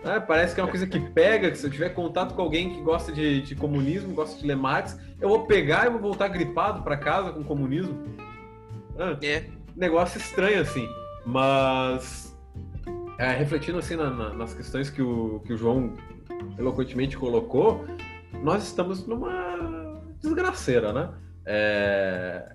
Né? 0.04 0.20
Parece 0.20 0.54
que 0.54 0.60
é 0.60 0.64
uma 0.64 0.70
coisa 0.70 0.86
que 0.86 0.98
pega, 0.98 1.50
que 1.50 1.58
se 1.58 1.66
eu 1.66 1.70
tiver 1.70 1.90
contato 1.90 2.34
com 2.34 2.42
alguém 2.42 2.70
que 2.70 2.80
gosta 2.80 3.12
de, 3.12 3.42
de 3.42 3.54
comunismo, 3.54 4.14
gosta 4.14 4.40
de 4.40 4.46
ler 4.46 4.56
Marx, 4.56 4.98
eu 5.20 5.28
vou 5.28 5.46
pegar 5.46 5.86
e 5.86 5.90
vou 5.90 6.00
voltar 6.00 6.28
gripado 6.28 6.82
para 6.82 6.96
casa 6.96 7.32
com 7.32 7.42
comunismo. 7.44 8.04
Ah, 8.98 9.16
é. 9.22 9.44
Negócio 9.76 10.18
estranho, 10.18 10.60
assim. 10.60 10.88
Mas, 11.24 12.36
é, 13.18 13.30
refletindo 13.32 13.78
assim 13.78 13.96
na, 13.96 14.10
na, 14.10 14.32
nas 14.32 14.54
questões 14.54 14.90
que 14.90 15.02
o, 15.02 15.40
que 15.40 15.52
o 15.52 15.56
João 15.56 15.94
eloquentemente 16.58 17.16
colocou, 17.16 17.84
nós 18.42 18.64
estamos 18.64 19.06
numa 19.06 20.00
desgraceira, 20.20 20.92
né? 20.92 21.10
É, 21.46 22.52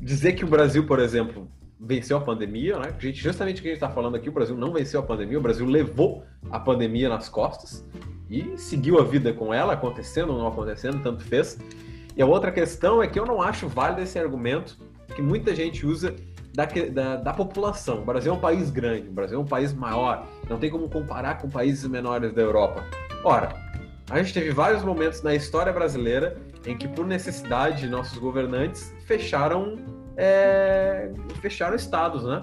dizer 0.00 0.32
que 0.32 0.44
o 0.44 0.48
Brasil, 0.48 0.84
por 0.86 0.98
exemplo, 0.98 1.48
venceu 1.80 2.16
a 2.16 2.20
pandemia, 2.20 2.78
né? 2.78 2.94
Gente, 2.98 3.20
justamente 3.20 3.58
o 3.58 3.62
que 3.62 3.68
a 3.68 3.70
gente 3.72 3.82
está 3.82 3.90
falando 3.90 4.16
aqui, 4.16 4.28
o 4.28 4.32
Brasil 4.32 4.56
não 4.56 4.72
venceu 4.72 5.00
a 5.00 5.02
pandemia, 5.02 5.38
o 5.38 5.42
Brasil 5.42 5.66
levou 5.66 6.24
a 6.50 6.58
pandemia 6.58 7.08
nas 7.08 7.28
costas 7.28 7.86
e 8.28 8.56
seguiu 8.56 8.98
a 8.98 9.04
vida 9.04 9.32
com 9.32 9.52
ela, 9.52 9.74
acontecendo 9.74 10.32
ou 10.32 10.38
não 10.38 10.48
acontecendo, 10.48 11.02
tanto 11.02 11.22
fez. 11.22 11.58
E 12.16 12.22
a 12.22 12.26
outra 12.26 12.50
questão 12.50 13.02
é 13.02 13.06
que 13.06 13.18
eu 13.18 13.26
não 13.26 13.42
acho 13.42 13.68
válido 13.68 14.00
esse 14.00 14.18
argumento 14.18 14.78
que 15.14 15.20
muita 15.20 15.54
gente 15.54 15.86
usa 15.86 16.14
da, 16.54 16.64
da, 16.64 17.16
da, 17.16 17.32
população. 17.32 18.02
O 18.02 18.04
Brasil 18.04 18.32
é 18.32 18.36
um 18.36 18.40
país 18.40 18.70
grande, 18.70 19.08
o 19.08 19.12
Brasil 19.12 19.38
é 19.38 19.40
um 19.40 19.46
país 19.46 19.72
maior, 19.72 20.26
não 20.48 20.58
tem 20.58 20.70
como 20.70 20.88
comparar 20.88 21.38
com 21.38 21.48
países 21.50 21.86
menores 21.88 22.32
da 22.32 22.40
Europa. 22.40 22.84
Ora, 23.24 23.52
a 24.08 24.22
gente 24.22 24.32
teve 24.32 24.50
vários 24.50 24.82
momentos 24.84 25.22
na 25.22 25.34
história 25.34 25.72
brasileira 25.72 26.36
em 26.66 26.76
que, 26.76 26.88
por 26.88 27.06
necessidade, 27.06 27.88
nossos 27.88 28.18
governantes 28.18 28.94
fecharam, 29.06 29.76
é, 30.16 31.10
fecharam 31.40 31.76
estados, 31.76 32.24
né? 32.24 32.42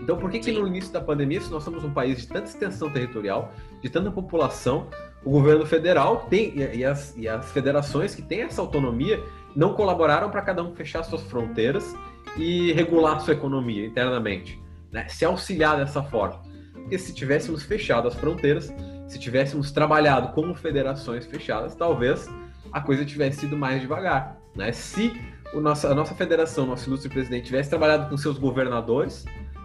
Então, 0.00 0.16
por 0.16 0.30
que, 0.30 0.38
que 0.38 0.52
no 0.52 0.66
início 0.66 0.92
da 0.92 1.00
pandemia, 1.00 1.40
se 1.40 1.50
nós 1.50 1.62
somos 1.62 1.84
um 1.84 1.92
país 1.92 2.20
de 2.20 2.26
tanta 2.26 2.46
extensão 2.46 2.90
territorial, 2.90 3.52
de 3.82 3.90
tanta 3.90 4.10
população, 4.10 4.88
o 5.24 5.30
governo 5.30 5.66
federal 5.66 6.26
tem 6.30 6.54
e 6.56 6.84
as, 6.84 7.14
e 7.16 7.28
as 7.28 7.52
federações 7.52 8.14
que 8.14 8.22
têm 8.22 8.42
essa 8.42 8.62
autonomia 8.62 9.22
não 9.54 9.74
colaboraram 9.74 10.30
para 10.30 10.40
cada 10.40 10.62
um 10.62 10.74
fechar 10.74 11.02
suas 11.02 11.22
fronteiras 11.22 11.94
e 12.36 12.72
regular 12.72 13.20
sua 13.20 13.34
economia 13.34 13.84
internamente, 13.84 14.60
né? 14.90 15.06
se 15.08 15.24
auxiliar 15.24 15.76
dessa 15.76 16.02
forma. 16.02 16.40
Porque 16.72 16.98
se 16.98 17.12
tivéssemos 17.12 17.62
fechado 17.62 18.08
as 18.08 18.14
fronteiras, 18.14 18.72
se 19.06 19.18
tivéssemos 19.18 19.70
trabalhado 19.70 20.32
como 20.32 20.54
federações 20.54 21.26
fechadas, 21.26 21.74
talvez 21.74 22.26
a 22.72 22.80
coisa 22.80 23.04
tivesse 23.04 23.40
sido 23.40 23.56
mais 23.56 23.80
devagar. 23.80 24.38
Né? 24.54 24.72
Se 24.72 25.12
o 25.52 25.60
nosso, 25.60 25.86
a 25.86 25.94
nossa 25.94 26.14
federação, 26.14 26.66
nosso 26.66 26.88
ilustre 26.88 27.08
presidente, 27.08 27.46
tivesse 27.46 27.68
trabalhado 27.68 28.08
com 28.08 28.16
seus 28.16 28.38
governadores, 28.38 29.24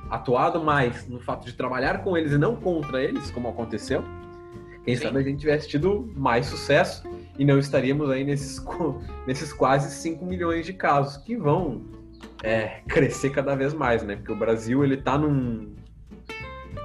atuado 0.09 0.63
mais 0.63 1.07
no 1.07 1.19
fato 1.19 1.45
de 1.45 1.53
trabalhar 1.53 2.03
com 2.03 2.17
eles 2.17 2.31
e 2.31 2.37
não 2.37 2.55
contra 2.55 3.03
eles, 3.03 3.29
como 3.31 3.47
aconteceu, 3.47 4.03
quem 4.83 4.95
Sim. 4.95 5.03
sabe 5.03 5.19
a 5.19 5.23
gente 5.23 5.39
tivesse 5.39 5.67
tido 5.67 6.11
mais 6.15 6.45
sucesso 6.45 7.03
e 7.37 7.43
não 7.43 7.57
estaríamos 7.57 8.09
aí 8.11 8.23
nesses, 8.23 8.63
nesses 9.25 9.51
quase 9.51 9.91
5 9.91 10.23
milhões 10.23 10.65
de 10.65 10.73
casos 10.73 11.17
que 11.17 11.35
vão 11.35 11.81
é, 12.43 12.81
crescer 12.87 13.31
cada 13.31 13.55
vez 13.55 13.73
mais, 13.73 14.03
né? 14.03 14.15
Porque 14.15 14.31
o 14.31 14.35
Brasil 14.35 14.83
ele 14.83 14.93
está 14.95 15.17
num, 15.17 15.73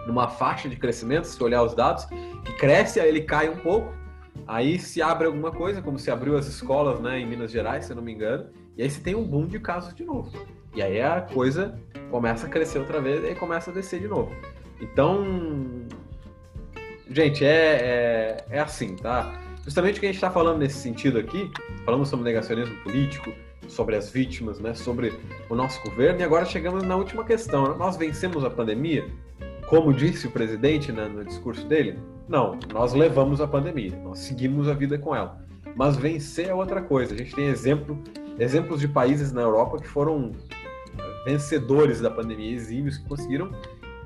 numa 0.07 0.29
faixa 0.29 0.69
de 0.69 0.77
crescimento, 0.77 1.25
se 1.25 1.43
olhar 1.43 1.63
os 1.63 1.75
dados, 1.75 2.07
que 2.07 2.53
cresce, 2.55 2.99
aí 2.99 3.09
ele 3.09 3.21
cai 3.21 3.51
um 3.51 3.57
pouco, 3.57 3.93
Aí 4.47 4.79
se 4.79 5.01
abre 5.01 5.27
alguma 5.27 5.51
coisa, 5.51 5.81
como 5.81 5.99
se 5.99 6.11
abriu 6.11 6.37
as 6.37 6.47
escolas 6.47 7.01
né, 7.01 7.21
em 7.21 7.27
Minas 7.27 7.51
Gerais, 7.51 7.85
se 7.85 7.93
eu 7.93 7.97
não 7.97 8.03
me 8.03 8.13
engano, 8.13 8.51
e 8.77 8.83
aí 8.83 8.91
você 8.91 9.01
tem 9.01 9.15
um 9.15 9.25
boom 9.25 9.47
de 9.47 9.59
casos 9.59 9.95
de 9.95 10.05
novo. 10.05 10.31
E 10.75 10.83
aí 10.83 11.01
a 11.01 11.21
coisa 11.21 11.79
começa 12.11 12.47
a 12.47 12.51
crescer 12.51 12.79
outra 12.79 13.01
vez 13.01 13.25
e 13.25 13.35
começa 13.35 13.71
a 13.71 13.75
descer 13.75 14.01
de 14.01 14.09
novo. 14.09 14.35
Então, 14.81 15.25
gente, 17.11 17.45
é, 17.45 18.45
é, 18.49 18.57
é 18.57 18.61
assim, 18.61 18.97
tá? 18.97 19.41
Justamente 19.65 19.99
o 19.99 20.01
que 20.01 20.07
a 20.07 20.09
gente 20.09 20.17
está 20.17 20.31
falando 20.31 20.59
nesse 20.59 20.79
sentido 20.79 21.19
aqui, 21.19 21.51
falamos 21.85 22.09
sobre 22.09 22.25
negacionismo 22.25 22.75
político, 22.83 23.33
sobre 23.69 23.95
as 23.95 24.11
vítimas, 24.11 24.59
né, 24.59 24.75
sobre 24.75 25.13
o 25.49 25.55
nosso 25.55 25.81
governo, 25.83 26.21
e 26.21 26.23
agora 26.23 26.45
chegamos 26.45 26.83
na 26.83 26.97
última 26.97 27.25
questão. 27.25 27.69
Né? 27.69 27.75
Nós 27.79 27.97
vencemos 27.97 28.45
a 28.45 28.51
pandemia, 28.51 29.07
como 29.71 29.95
disse 29.95 30.27
o 30.27 30.31
presidente 30.33 30.91
né, 30.91 31.07
no 31.07 31.25
discurso 31.25 31.65
dele? 31.65 31.97
Não, 32.29 32.59
nós 32.73 32.93
levamos 32.93 33.41
a 33.41 33.47
pandemia, 33.47 33.97
nós 34.03 34.19
seguimos 34.19 34.69
a 34.69 34.75
vida 34.75 34.99
com 34.99 35.15
ela. 35.15 35.39
Mas 35.77 35.97
vencer 35.97 36.49
é 36.49 36.55
outra 36.55 36.83
coisa. 36.83 37.15
A 37.15 37.17
gente 37.17 37.33
tem 37.37 37.47
exemplo, 37.47 37.97
exemplos 38.37 38.81
de 38.81 38.89
países 38.89 39.33
na 39.33 39.43
Europa 39.43 39.79
que 39.79 39.87
foram 39.87 40.33
vencedores 41.25 42.01
da 42.01 42.11
pandemia, 42.11 42.53
exímios, 42.53 42.99
que 42.99 43.09
conseguiram 43.09 43.53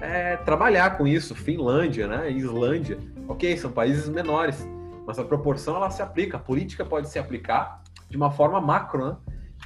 é, 0.01 0.37
trabalhar 0.37 0.99
com 0.99 1.07
isso. 1.07 1.35
Finlândia, 1.35 2.07
né? 2.07 2.31
Islândia. 2.31 2.99
Ok, 3.27 3.57
são 3.57 3.73
países 3.73 4.07
menores, 4.07 4.69
mas 5.07 5.19
a 5.19 5.25
proporção 5.25 5.77
ela 5.77 5.89
se 5.89 6.03
aplica. 6.03 6.37
A 6.37 6.41
política 6.41 6.85
pode 6.85 7.09
se 7.09 7.19
aplicar 7.19 7.83
de 8.11 8.19
uma 8.19 8.31
forma 8.31 8.61
macro, 8.61 9.07
né? 9.07 9.17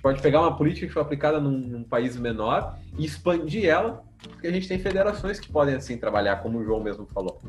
Pode 0.00 0.22
pegar 0.22 0.42
uma 0.42 0.56
política 0.56 0.86
que 0.86 0.92
foi 0.92 1.02
aplicada 1.02 1.40
num, 1.40 1.58
num 1.58 1.82
país 1.82 2.16
menor 2.16 2.78
e 2.96 3.04
expandir 3.04 3.66
ela, 3.66 4.04
porque 4.26 4.46
a 4.46 4.52
gente 4.52 4.66
tem 4.66 4.78
federações 4.78 5.38
que 5.38 5.50
podem 5.50 5.74
assim 5.74 5.96
trabalhar, 5.96 6.36
como 6.42 6.58
o 6.58 6.64
João 6.64 6.82
mesmo 6.82 7.06
falou. 7.06 7.40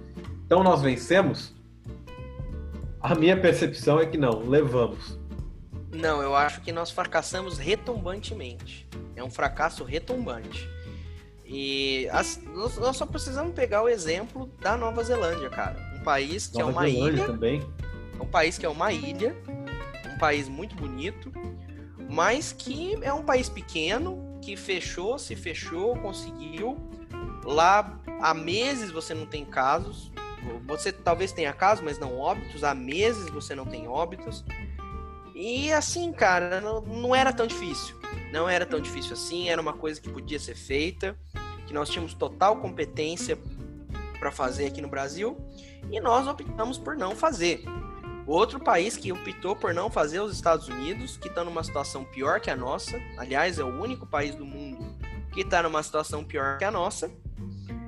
Então 0.46 0.64
nós 0.64 0.82
vencemos? 0.82 1.56
A 3.02 3.16
minha 3.16 3.40
percepção 3.40 4.00
é 4.00 4.06
que 4.06 4.18
não, 4.18 4.48
levamos. 4.48 5.18
Não, 5.92 6.22
eu 6.22 6.36
acho 6.36 6.62
que 6.62 6.72
nós 6.72 6.92
fracassamos 6.92 7.58
retumbantemente. 7.58 8.88
É 9.16 9.24
um 9.24 9.30
fracasso 9.30 9.84
retumbante. 9.84 10.70
E 11.46 12.08
as, 12.12 12.40
nós 12.54 12.96
só 12.96 13.06
precisamos 13.06 13.56
pegar 13.56 13.82
o 13.82 13.90
exemplo 13.90 14.48
da 14.62 14.78
Nova 14.78 15.04
Zelândia, 15.04 15.50
cara. 15.50 15.78
Um 16.00 16.04
país 16.04 16.48
que 16.48 16.62
é 16.62 16.64
Nova 16.64 16.72
é 16.72 16.74
uma 16.74 16.90
Zelândia 16.90 17.14
ilha. 17.14 17.26
Também. 17.26 17.64
Um 18.20 18.26
país 18.26 18.58
que 18.58 18.66
é 18.66 18.70
uma 18.70 18.94
ilha, 18.94 19.36
um 20.14 20.18
país 20.20 20.48
muito 20.48 20.76
bonito, 20.76 21.32
mas 22.10 22.52
que 22.52 22.98
é 23.02 23.14
um 23.14 23.24
país 23.24 23.50
pequeno, 23.50 24.29
que 24.42 24.56
fechou, 24.56 25.18
se 25.18 25.36
fechou, 25.36 25.96
conseguiu. 25.98 26.78
Lá 27.44 28.00
há 28.22 28.34
meses 28.34 28.92
você 28.92 29.14
não 29.14 29.26
tem 29.26 29.46
casos, 29.46 30.12
você 30.66 30.92
talvez 30.92 31.32
tenha 31.32 31.54
casos, 31.54 31.84
mas 31.84 31.98
não 31.98 32.18
óbitos. 32.18 32.64
Há 32.64 32.74
meses 32.74 33.30
você 33.30 33.56
não 33.56 33.66
tem 33.66 33.88
óbitos. 33.88 34.44
E 35.36 35.72
assim, 35.72 36.12
cara, 36.12 36.60
não, 36.62 36.82
não 36.82 37.16
era 37.16 37.32
tão 37.32 37.48
difícil. 37.48 37.96
Não 38.32 38.48
era 38.48 38.66
tão 38.66 38.80
difícil 38.80 39.14
assim. 39.14 39.50
Era 39.50 39.62
uma 39.62 39.74
coisa 39.74 40.00
que 40.00 40.10
podia 40.10 40.40
ser 40.40 40.56
feita, 40.56 41.18
que 41.66 41.74
nós 41.74 41.90
tínhamos 41.90 42.14
total 42.14 42.58
competência 42.58 43.38
para 44.20 44.32
fazer 44.32 44.68
aqui 44.68 44.82
no 44.82 44.88
Brasil. 44.88 45.38
E 45.92 46.00
nós 46.00 46.28
optamos 46.28 46.78
por 46.78 46.96
não 46.96 47.16
fazer. 47.16 47.64
Outro 48.30 48.60
país 48.60 48.96
que 48.96 49.12
optou 49.12 49.56
por 49.56 49.74
não 49.74 49.90
fazer 49.90 50.20
os 50.20 50.32
Estados 50.32 50.68
Unidos, 50.68 51.18
que 51.18 51.28
está 51.28 51.44
numa 51.44 51.64
situação 51.64 52.06
pior 52.06 52.40
que 52.40 52.52
a 52.52 52.56
nossa. 52.56 53.02
Aliás, 53.18 53.58
é 53.58 53.64
o 53.64 53.82
único 53.82 54.06
país 54.06 54.36
do 54.36 54.46
mundo 54.46 54.96
que 55.34 55.42
está 55.42 55.64
numa 55.64 55.82
situação 55.82 56.24
pior 56.24 56.60
que 56.60 56.64
a 56.64 56.70
nossa. 56.70 57.10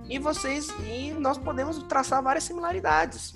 E 0.10 0.18
vocês 0.18 0.68
e 0.84 1.12
nós 1.12 1.38
podemos 1.38 1.78
traçar 1.84 2.24
várias 2.24 2.44
similaridades. 2.44 3.36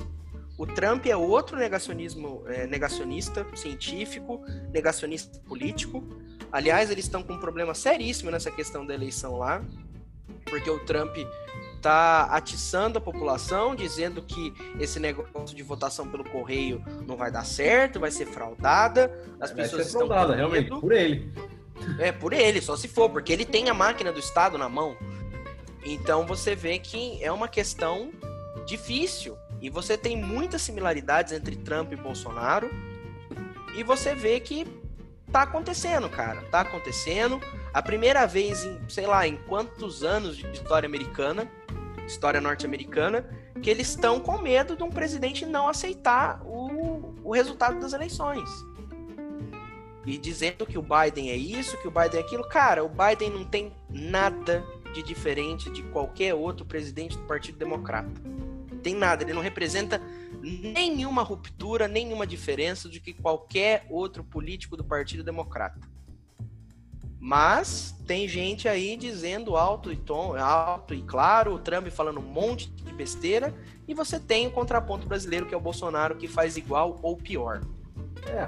O 0.58 0.66
Trump 0.66 1.06
é 1.06 1.16
outro 1.16 1.56
negacionismo, 1.58 2.44
é, 2.48 2.66
negacionista 2.66 3.46
científico, 3.56 4.44
negacionista 4.74 5.40
político. 5.42 6.04
Aliás, 6.52 6.90
eles 6.90 7.06
estão 7.06 7.22
com 7.22 7.34
um 7.34 7.40
problema 7.40 7.76
seríssimo 7.76 8.32
nessa 8.32 8.50
questão 8.50 8.84
da 8.84 8.96
eleição 8.96 9.38
lá, 9.38 9.64
porque 10.46 10.72
o 10.72 10.84
Trump 10.86 11.16
está 11.86 12.24
atiçando 12.32 12.98
a 12.98 13.02
população, 13.02 13.76
dizendo 13.76 14.20
que 14.24 14.52
esse 14.80 15.00
negócio 15.00 15.56
de 15.56 15.62
votação 15.62 16.08
pelo 16.08 16.24
correio 16.24 16.84
não 17.06 17.16
vai 17.16 17.32
dar 17.32 17.46
certo, 17.46 18.00
vai 18.00 18.10
ser 18.10 18.26
fraudada. 18.26 19.16
As 19.40 19.52
vai 19.52 19.64
pessoas 19.64 19.86
ser 19.86 19.92
fraudada, 19.92 20.36
realmente, 20.36 20.68
por 20.68 20.92
ele. 20.92 21.32
É, 22.00 22.12
por 22.12 22.34
ele, 22.34 22.60
só 22.60 22.76
se 22.76 22.88
for, 22.88 23.10
porque 23.12 23.32
ele 23.32 23.46
tem 23.46 23.70
a 23.70 23.74
máquina 23.74 24.12
do 24.12 24.20
Estado 24.20 24.58
na 24.58 24.68
mão. 24.68 24.98
Então 25.86 26.26
você 26.26 26.56
vê 26.56 26.80
que 26.80 27.24
é 27.24 27.32
uma 27.32 27.48
questão 27.48 28.12
difícil. 28.66 29.38
E 29.62 29.70
você 29.70 29.96
tem 29.96 30.18
muitas 30.18 30.64
similaridades 30.64 31.34
entre 31.34 31.56
Trump 31.56 31.94
e 31.94 31.96
Bolsonaro. 31.96 32.70
E 33.76 33.84
você 33.84 34.16
vê 34.16 34.40
que 34.40 34.66
tá 35.32 35.44
acontecendo, 35.44 36.10
cara. 36.10 36.42
Tá 36.50 36.62
acontecendo. 36.62 37.40
A 37.72 37.82
primeira 37.82 38.26
vez 38.26 38.64
em, 38.64 38.80
sei 38.90 39.06
lá, 39.06 39.28
em 39.28 39.38
quantos 39.48 40.04
anos 40.04 40.38
de 40.38 40.50
história 40.52 40.88
americana, 40.88 41.48
história 42.06 42.40
norte-americana, 42.40 43.28
que 43.62 43.70
eles 43.70 43.90
estão 43.90 44.20
com 44.20 44.38
medo 44.38 44.76
de 44.76 44.84
um 44.84 44.90
presidente 44.90 45.46
não 45.46 45.68
aceitar 45.68 46.42
o, 46.46 47.14
o 47.24 47.34
resultado 47.34 47.80
das 47.80 47.94
eleições. 47.94 48.50
E 50.06 50.18
dizendo 50.18 50.66
que 50.66 50.78
o 50.78 50.84
Biden 50.84 51.32
é 51.32 51.36
isso, 51.36 51.78
que 51.82 51.88
o 51.88 51.92
Biden 51.92 52.20
é 52.20 52.24
aquilo. 52.24 52.48
Cara, 52.48 52.84
o 52.84 52.90
Biden 52.90 53.32
não 53.32 53.44
tem 53.44 53.74
nada 53.90 54.64
de 54.94 55.02
diferente 55.02 55.70
de 55.72 55.82
qualquer 55.84 56.36
outro 56.36 56.66
presidente 56.66 57.18
do 57.18 57.24
Partido 57.24 57.58
Democrata. 57.58 58.10
Tem 58.84 58.94
nada, 58.94 59.24
ele 59.24 59.34
não 59.34 59.42
representa 59.42 60.00
nenhuma 60.42 61.24
ruptura, 61.24 61.88
nenhuma 61.88 62.28
diferença 62.28 62.88
de 62.88 63.00
que 63.00 63.14
qualquer 63.14 63.86
outro 63.90 64.24
político 64.24 64.78
do 64.78 64.84
Partido 64.84 65.24
Democrata. 65.24 65.95
Mas 67.26 67.96
tem 68.06 68.28
gente 68.28 68.68
aí 68.68 68.96
dizendo 68.96 69.58
alto 69.58 69.92
e 69.92 69.96
tom, 69.96 70.36
alto 70.36 70.94
e 70.94 71.02
claro, 71.02 71.56
o 71.56 71.58
Trump 71.58 71.88
falando 71.88 72.20
um 72.20 72.24
monte 72.24 72.70
de 72.70 72.94
besteira, 72.94 73.52
e 73.88 73.96
você 73.96 74.20
tem 74.20 74.46
o 74.46 74.52
contraponto 74.52 75.08
brasileiro 75.08 75.48
que 75.48 75.56
é 75.56 75.58
o 75.58 75.60
Bolsonaro 75.60 76.18
que 76.18 76.28
faz 76.28 76.56
igual 76.56 77.00
ou 77.02 77.18
pior. 77.18 77.62
É. 78.28 78.48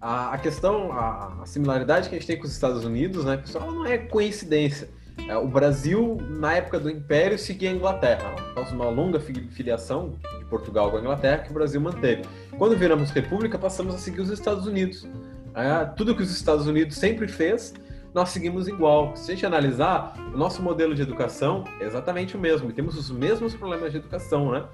A, 0.00 0.34
a 0.34 0.38
questão, 0.38 0.92
a, 0.92 1.42
a, 1.42 1.46
similaridade 1.46 2.08
que 2.08 2.14
a 2.14 2.18
gente 2.18 2.28
tem 2.28 2.38
com 2.38 2.44
os 2.44 2.52
Estados 2.52 2.84
Unidos, 2.84 3.24
né, 3.24 3.38
pessoal, 3.38 3.72
não 3.72 3.84
é 3.84 3.98
coincidência. 3.98 4.88
É, 5.28 5.36
o 5.36 5.48
Brasil, 5.48 6.16
na 6.30 6.54
época 6.54 6.78
do 6.78 6.88
Império, 6.88 7.36
seguia 7.36 7.70
a 7.70 7.72
Inglaterra. 7.72 8.36
Após 8.50 8.70
uma 8.70 8.88
longa 8.88 9.18
filiação 9.18 10.14
de 10.38 10.44
Portugal 10.44 10.92
com 10.92 10.98
a 10.98 11.00
Inglaterra, 11.00 11.38
que 11.38 11.50
o 11.50 11.54
Brasil 11.54 11.80
manteve. 11.80 12.22
Quando 12.56 12.76
viramos 12.76 13.10
república, 13.10 13.58
passamos 13.58 13.96
a 13.96 13.98
seguir 13.98 14.20
os 14.20 14.30
Estados 14.30 14.64
Unidos. 14.64 15.08
É, 15.56 15.86
tudo 15.96 16.14
que 16.14 16.22
os 16.22 16.30
Estados 16.30 16.68
Unidos 16.68 16.96
sempre 16.96 17.26
fez, 17.26 17.74
nós 18.16 18.30
seguimos 18.30 18.66
igual. 18.66 19.14
Se 19.14 19.30
a 19.30 19.34
gente 19.34 19.44
analisar, 19.44 20.16
o 20.32 20.38
nosso 20.38 20.62
modelo 20.62 20.94
de 20.94 21.02
educação 21.02 21.64
é 21.78 21.84
exatamente 21.84 22.34
o 22.34 22.40
mesmo. 22.40 22.70
E 22.70 22.72
temos 22.72 22.96
os 22.96 23.10
mesmos 23.10 23.54
problemas 23.54 23.92
de 23.92 23.98
educação, 23.98 24.52
né? 24.52 24.64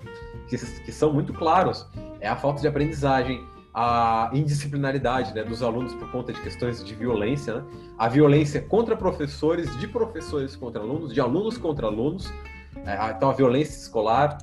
Que, 0.47 0.57
que 0.57 0.93
são 0.93 1.13
muito 1.13 1.35
claros. 1.35 1.89
É 2.21 2.29
a 2.29 2.37
falta 2.37 2.61
de 2.61 2.69
aprendizagem, 2.69 3.45
a 3.75 4.31
indisciplinaridade 4.33 5.35
né, 5.35 5.43
dos 5.43 5.61
alunos 5.61 5.93
por 5.93 6.09
conta 6.13 6.33
de 6.33 6.41
questões 6.41 6.85
de 6.85 6.95
violência, 6.95 7.55
né? 7.55 7.65
a 7.99 8.09
violência 8.09 8.63
contra 8.63 8.97
professores, 8.97 9.77
de 9.81 9.89
professores 9.89 10.55
contra 10.55 10.81
alunos, 10.81 11.13
de 11.13 11.21
alunos 11.21 11.59
contra 11.59 11.89
alunos, 11.89 12.33
é, 12.87 13.11
então 13.11 13.29
a 13.29 13.33
violência 13.33 13.77
escolar, 13.77 14.39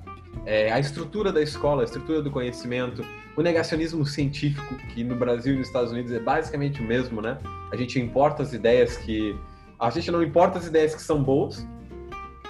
é, 0.46 0.72
a 0.74 0.80
estrutura 0.80 1.32
da 1.32 1.42
escola, 1.42 1.84
a 1.84 1.86
estrutura 1.86 2.22
do 2.22 2.32
conhecimento, 2.32 3.06
o 3.39 3.41
negacionismo 3.41 4.06
científico, 4.06 4.75
que 4.93 5.02
no 5.02 5.15
Brasil 5.15 5.54
e 5.54 5.58
nos 5.58 5.67
Estados 5.67 5.93
Unidos 5.93 6.12
é 6.12 6.19
basicamente 6.19 6.82
o 6.82 6.84
mesmo, 6.84 7.21
né? 7.21 7.38
A 7.71 7.78
gente 7.78 7.97
importa 7.97 8.43
as 8.43 8.52
ideias 8.52 8.97
que. 8.97 9.34
A 9.80 9.89
gente 9.89 10.12
não 10.12 10.21
importa 10.21 10.60
as 10.60 10.67
ideias 10.67 10.93
que 10.93 11.02
são 11.02 11.23
boas, 11.23 11.65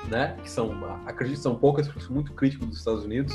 né? 0.10 0.36
Que 0.42 0.50
são, 0.50 0.72
acredito 1.06 1.38
que 1.38 1.44
são 1.44 1.54
poucas, 1.54 1.86
porque 1.86 2.02
sou 2.02 2.16
muito 2.16 2.34
crítico 2.34 2.66
dos 2.66 2.80
Estados 2.80 3.06
Unidos, 3.06 3.32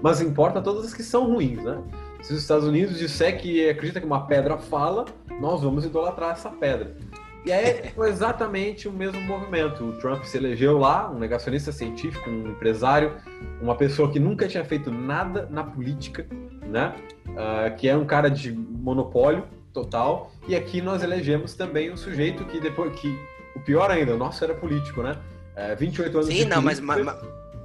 mas 0.00 0.20
importa 0.20 0.62
todas 0.62 0.84
as 0.84 0.94
que 0.94 1.02
são 1.02 1.26
ruins, 1.26 1.64
né? 1.64 1.82
Se 2.22 2.32
os 2.32 2.40
Estados 2.40 2.64
Unidos 2.64 2.96
disser 2.96 3.40
que 3.40 3.68
acredita 3.68 3.98
que 3.98 4.06
uma 4.06 4.28
pedra 4.28 4.56
fala, 4.56 5.04
nós 5.40 5.62
vamos 5.62 5.84
idolatrar 5.84 6.30
essa 6.30 6.48
pedra. 6.48 6.96
E 7.44 7.52
aí 7.52 7.90
foi 7.90 8.08
exatamente 8.08 8.88
o 8.88 8.92
mesmo 8.92 9.20
movimento. 9.20 9.84
O 9.84 9.92
Trump 9.98 10.24
se 10.24 10.38
elegeu 10.38 10.78
lá, 10.78 11.10
um 11.10 11.18
negacionista 11.18 11.70
científico, 11.72 12.30
um 12.30 12.52
empresário, 12.52 13.16
uma 13.60 13.74
pessoa 13.74 14.10
que 14.10 14.18
nunca 14.18 14.48
tinha 14.48 14.64
feito 14.64 14.90
nada 14.90 15.46
na 15.50 15.62
política, 15.62 16.26
né? 16.74 16.92
Uh, 17.28 17.74
que 17.76 17.88
é 17.88 17.96
um 17.96 18.04
cara 18.04 18.28
de 18.28 18.52
monopólio 18.52 19.44
total. 19.72 20.30
E 20.46 20.54
aqui 20.54 20.82
nós 20.82 21.02
elegemos 21.02 21.54
também 21.54 21.90
um 21.90 21.96
sujeito 21.96 22.44
que 22.44 22.60
depois 22.60 22.92
que 23.00 23.16
o 23.56 23.60
pior 23.60 23.90
ainda, 23.90 24.14
o 24.14 24.18
nosso 24.18 24.42
era 24.44 24.52
político, 24.54 25.02
né? 25.02 25.16
Uh, 25.56 25.76
28 25.76 26.16
anos 26.16 26.28
Sim, 26.28 26.34
de 26.34 26.44
não, 26.46 26.60
mas, 26.60 26.80
mas 26.80 27.06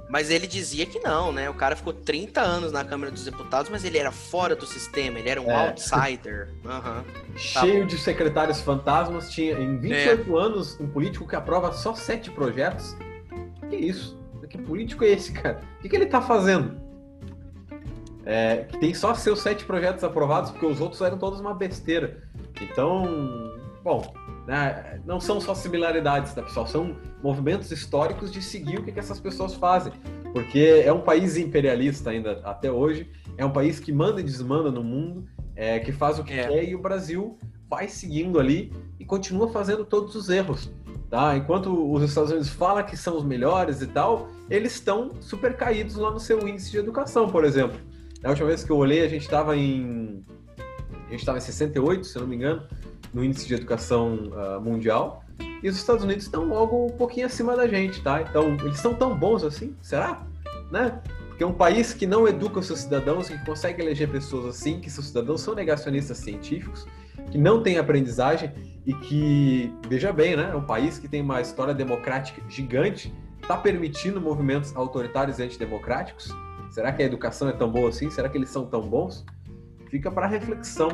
mas 0.08 0.28
ele 0.28 0.48
dizia 0.48 0.86
que 0.86 0.98
não, 0.98 1.32
né? 1.32 1.48
O 1.48 1.54
cara 1.54 1.76
ficou 1.76 1.92
30 1.92 2.40
anos 2.40 2.72
na 2.72 2.84
Câmara 2.84 3.12
dos 3.12 3.24
Deputados, 3.24 3.70
mas 3.70 3.84
ele 3.84 3.96
era 3.96 4.10
fora 4.10 4.56
do 4.56 4.66
sistema, 4.66 5.20
ele 5.20 5.28
era 5.28 5.40
um 5.40 5.48
é. 5.48 5.68
outsider. 5.68 6.48
Uhum. 6.64 7.04
Cheio 7.36 7.82
tá 7.82 7.86
de 7.86 7.98
secretários 7.98 8.60
fantasmas, 8.60 9.30
tinha 9.30 9.52
em 9.52 9.78
28 9.78 10.36
é. 10.36 10.40
anos 10.40 10.80
um 10.80 10.88
político 10.88 11.28
que 11.28 11.36
aprova 11.36 11.72
só 11.72 11.94
sete 11.94 12.28
projetos. 12.28 12.96
Que 13.68 13.76
isso? 13.76 14.18
Que 14.48 14.58
político 14.58 15.04
é 15.04 15.10
esse, 15.10 15.30
cara? 15.30 15.60
O 15.78 15.82
que, 15.82 15.88
que 15.88 15.94
ele 15.94 16.06
tá 16.06 16.20
fazendo? 16.20 16.89
É, 18.30 18.58
que 18.58 18.78
tem 18.78 18.94
só 18.94 19.12
seus 19.12 19.40
sete 19.40 19.64
projetos 19.64 20.04
aprovados, 20.04 20.52
porque 20.52 20.64
os 20.64 20.80
outros 20.80 21.00
eram 21.00 21.18
todos 21.18 21.40
uma 21.40 21.52
besteira. 21.52 22.22
Então, 22.60 23.04
bom, 23.82 24.14
né? 24.46 25.00
Não 25.04 25.18
são 25.18 25.40
só 25.40 25.52
similaridades, 25.52 26.32
tá, 26.32 26.40
pessoal? 26.40 26.64
São 26.64 26.96
movimentos 27.20 27.72
históricos 27.72 28.30
de 28.30 28.40
seguir 28.40 28.78
o 28.78 28.84
que, 28.84 28.92
que 28.92 29.00
essas 29.00 29.18
pessoas 29.18 29.54
fazem. 29.54 29.92
Porque 30.32 30.80
é 30.84 30.92
um 30.92 31.00
país 31.00 31.36
imperialista 31.36 32.10
ainda 32.10 32.40
até 32.44 32.70
hoje, 32.70 33.10
é 33.36 33.44
um 33.44 33.50
país 33.50 33.80
que 33.80 33.92
manda 33.92 34.20
e 34.20 34.22
desmanda 34.22 34.70
no 34.70 34.84
mundo, 34.84 35.26
é, 35.56 35.80
que 35.80 35.90
faz 35.90 36.20
o 36.20 36.22
que 36.22 36.32
é. 36.32 36.46
quer 36.46 36.68
e 36.68 36.76
o 36.76 36.78
Brasil 36.78 37.36
vai 37.68 37.88
seguindo 37.88 38.38
ali 38.38 38.72
e 39.00 39.04
continua 39.04 39.48
fazendo 39.48 39.84
todos 39.84 40.14
os 40.14 40.28
erros. 40.28 40.70
Tá? 41.10 41.36
Enquanto 41.36 41.92
os 41.92 42.04
Estados 42.04 42.30
Unidos 42.30 42.50
falam 42.50 42.84
que 42.84 42.96
são 42.96 43.16
os 43.16 43.24
melhores 43.24 43.82
e 43.82 43.88
tal, 43.88 44.28
eles 44.48 44.74
estão 44.74 45.10
super 45.20 45.56
caídos 45.56 45.96
lá 45.96 46.12
no 46.12 46.20
seu 46.20 46.46
índice 46.46 46.70
de 46.70 46.78
educação, 46.78 47.28
por 47.28 47.44
exemplo. 47.44 47.90
Na 48.22 48.30
última 48.30 48.48
vez 48.48 48.62
que 48.62 48.70
eu 48.70 48.76
olhei, 48.76 49.04
a 49.04 49.08
gente 49.08 49.22
estava 49.22 49.56
em. 49.56 50.24
A 51.06 51.10
gente 51.10 51.20
estava 51.20 51.38
em 51.38 51.40
68, 51.40 52.06
se 52.06 52.18
não 52.18 52.26
me 52.26 52.36
engano 52.36 52.62
no 53.12 53.24
índice 53.24 53.46
de 53.46 53.54
educação 53.54 54.30
uh, 54.32 54.60
mundial. 54.60 55.24
E 55.62 55.68
os 55.68 55.76
Estados 55.76 56.04
Unidos 56.04 56.24
estão 56.24 56.44
logo 56.44 56.86
um 56.86 56.90
pouquinho 56.90 57.26
acima 57.26 57.56
da 57.56 57.66
gente, 57.66 58.02
tá? 58.02 58.22
Então, 58.22 58.56
eles 58.62 58.78
são 58.78 58.94
tão 58.94 59.16
bons 59.16 59.42
assim? 59.42 59.74
Será? 59.82 60.26
Né? 60.70 61.00
Porque 61.28 61.42
é 61.42 61.46
um 61.46 61.52
país 61.52 61.92
que 61.92 62.06
não 62.06 62.28
educa 62.28 62.60
os 62.60 62.66
seus 62.66 62.80
cidadãos, 62.80 63.28
que 63.28 63.44
consegue 63.44 63.82
eleger 63.82 64.08
pessoas 64.08 64.46
assim, 64.46 64.80
que 64.80 64.90
seus 64.90 65.08
cidadãos 65.08 65.40
são 65.40 65.54
negacionistas 65.54 66.18
científicos, 66.18 66.86
que 67.30 67.38
não 67.38 67.62
tem 67.62 67.78
aprendizagem 67.78 68.52
e 68.86 68.94
que, 68.94 69.72
veja 69.88 70.12
bem, 70.12 70.36
né? 70.36 70.50
É 70.52 70.56
um 70.56 70.64
país 70.64 70.98
que 70.98 71.08
tem 71.08 71.20
uma 71.20 71.40
história 71.40 71.74
democrática 71.74 72.42
gigante, 72.48 73.12
está 73.42 73.56
permitindo 73.56 74.20
movimentos 74.20 74.74
autoritários 74.76 75.38
e 75.38 75.42
antidemocráticos. 75.42 76.30
Será 76.70 76.92
que 76.92 77.02
a 77.02 77.06
educação 77.06 77.48
é 77.48 77.52
tão 77.52 77.70
boa 77.70 77.88
assim? 77.88 78.10
Será 78.10 78.28
que 78.28 78.38
eles 78.38 78.48
são 78.48 78.64
tão 78.64 78.88
bons? 78.88 79.24
Fica 79.90 80.10
para 80.10 80.26
reflexão 80.26 80.88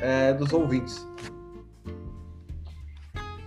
é, 0.00 0.32
dos 0.34 0.52
ouvintes. 0.52 1.06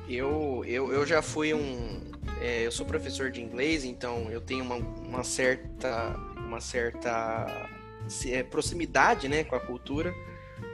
Eu, 0.09 0.63
eu, 0.65 0.91
eu 0.91 1.05
já 1.05 1.21
fui 1.21 1.53
um. 1.53 2.01
É, 2.41 2.65
eu 2.65 2.71
sou 2.71 2.85
professor 2.85 3.29
de 3.29 3.41
inglês, 3.41 3.83
então 3.83 4.29
eu 4.31 4.41
tenho 4.41 4.63
uma, 4.63 4.75
uma 4.75 5.23
certa, 5.23 6.15
uma 6.37 6.59
certa 6.59 7.69
é, 8.25 8.43
proximidade 8.43 9.27
né, 9.27 9.43
com 9.43 9.55
a 9.55 9.59
cultura, 9.59 10.13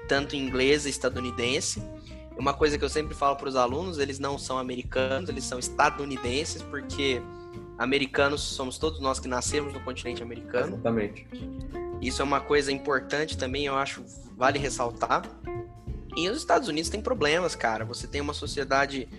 tanto 0.08 0.36
inglesa 0.36 0.88
estadunidense. 0.88 1.82
Uma 2.38 2.54
coisa 2.54 2.78
que 2.78 2.84
eu 2.84 2.90
sempre 2.90 3.14
falo 3.14 3.36
para 3.36 3.50
os 3.50 3.56
alunos: 3.56 3.98
eles 3.98 4.20
não 4.20 4.38
são 4.38 4.58
americanos, 4.58 5.30
eles 5.30 5.44
são 5.44 5.60
estadunidenses, 5.60 6.62
porque 6.62 7.22
americanos 7.84 8.42
somos 8.42 8.78
todos 8.78 9.02
nós 9.02 9.20
que 9.20 9.28
nascemos 9.28 9.74
no 9.74 9.80
continente 9.82 10.24
americano. 10.24 10.76
Exatamente. 10.76 11.28
Isso 12.02 12.22
é 12.22 12.26
uma 12.26 12.40
coisa 12.40 12.72
importante 12.72 13.38
também, 13.38 13.66
eu 13.66 13.76
acho, 13.76 14.04
vale 14.38 14.58
ressaltar. 14.58 15.24
E 16.16 16.30
os 16.30 16.38
Estados 16.38 16.70
Unidos 16.70 16.90
tem 16.90 17.02
problemas, 17.02 17.56
cara. 17.56 17.84
Você 17.84 18.08
tem 18.08 18.22
uma 18.22 18.34
sociedade 18.34 19.10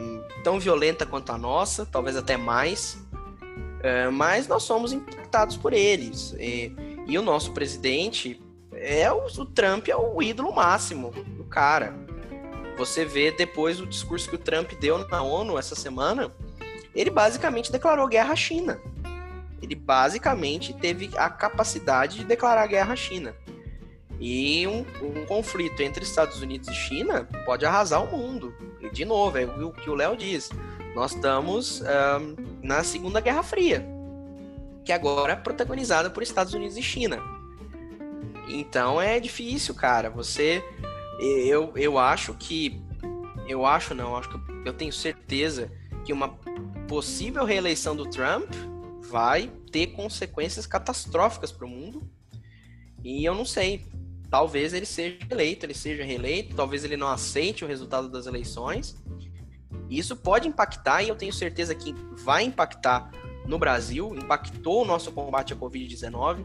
um, 0.00 0.22
tão 0.44 0.60
violenta 0.60 1.04
quanto 1.04 1.32
a 1.32 1.38
nossa, 1.38 1.84
talvez 1.84 2.16
até 2.16 2.36
mais, 2.36 2.94
uh, 3.18 4.12
mas 4.12 4.46
nós 4.46 4.62
somos 4.62 4.92
impactados 4.92 5.56
por 5.56 5.72
eles. 5.72 6.34
E, 6.38 6.72
e 7.06 7.18
o 7.18 7.22
nosso 7.22 7.52
presidente 7.52 8.40
é 8.74 9.10
o, 9.10 9.26
o, 9.26 9.46
Trump 9.46 9.88
é 9.88 9.96
o 9.96 10.22
ídolo 10.22 10.54
máximo 10.54 11.10
do 11.10 11.44
cara. 11.44 11.94
Você 12.78 13.04
vê 13.04 13.32
depois 13.32 13.80
o 13.80 13.86
discurso 13.86 14.28
que 14.28 14.36
o 14.36 14.38
Trump 14.38 14.72
deu 14.74 14.98
na 15.08 15.22
ONU 15.22 15.58
essa 15.58 15.74
semana, 15.74 16.32
ele 16.94 17.10
basicamente 17.10 17.72
declarou 17.72 18.06
guerra 18.08 18.32
à 18.32 18.36
China. 18.36 18.80
Ele 19.60 19.74
basicamente 19.74 20.74
teve 20.74 21.10
a 21.16 21.30
capacidade 21.30 22.18
de 22.18 22.24
declarar 22.24 22.66
guerra 22.66 22.92
à 22.92 22.96
China. 22.96 23.34
E 24.20 24.66
um, 24.66 24.84
um, 25.02 25.26
conflito 25.26 25.80
entre 25.82 26.04
Estados 26.04 26.40
Unidos 26.42 26.68
e 26.68 26.74
China 26.74 27.28
pode 27.44 27.64
arrasar 27.64 28.04
o 28.04 28.16
mundo. 28.16 28.54
E, 28.80 28.90
de 28.90 29.04
novo, 29.04 29.38
é 29.38 29.44
o 29.44 29.72
que 29.72 29.90
o 29.90 29.94
Léo 29.94 30.16
diz. 30.16 30.50
Nós 30.94 31.14
estamos 31.14 31.82
na 32.62 32.84
Segunda 32.84 33.20
Guerra 33.20 33.42
Fria, 33.42 33.84
que 34.84 34.92
agora 34.92 35.32
é 35.32 35.36
protagonizada 35.36 36.10
por 36.10 36.22
Estados 36.22 36.52
Unidos 36.54 36.76
e 36.76 36.82
China. 36.82 37.18
Então 38.48 39.00
é 39.00 39.18
difícil, 39.18 39.74
cara. 39.74 40.10
Você. 40.10 40.62
Eu, 41.18 41.72
eu 41.76 41.98
acho 41.98 42.34
que 42.34 42.82
Eu 43.48 43.64
acho 43.64 43.94
não, 43.94 44.16
acho 44.16 44.28
que 44.28 44.68
eu 44.68 44.72
tenho 44.72 44.92
certeza 44.92 45.70
que 46.04 46.12
uma 46.12 46.28
possível 46.92 47.46
reeleição 47.46 47.96
do 47.96 48.04
Trump 48.04 48.52
vai 49.00 49.50
ter 49.70 49.86
consequências 49.86 50.66
catastróficas 50.66 51.50
para 51.50 51.66
o 51.66 51.70
mundo. 51.70 52.02
E 53.02 53.24
eu 53.24 53.34
não 53.34 53.46
sei, 53.46 53.86
talvez 54.28 54.74
ele 54.74 54.84
seja 54.84 55.16
eleito, 55.30 55.64
ele 55.64 55.72
seja 55.72 56.04
reeleito, 56.04 56.54
talvez 56.54 56.84
ele 56.84 56.98
não 56.98 57.08
aceite 57.08 57.64
o 57.64 57.66
resultado 57.66 58.10
das 58.10 58.26
eleições. 58.26 59.02
Isso 59.88 60.14
pode 60.14 60.46
impactar, 60.46 61.02
e 61.02 61.08
eu 61.08 61.16
tenho 61.16 61.32
certeza 61.32 61.74
que 61.74 61.94
vai 62.22 62.44
impactar 62.44 63.10
no 63.46 63.58
Brasil, 63.58 64.14
impactou 64.14 64.82
o 64.82 64.84
nosso 64.84 65.10
combate 65.12 65.54
à 65.54 65.56
Covid-19. 65.56 66.44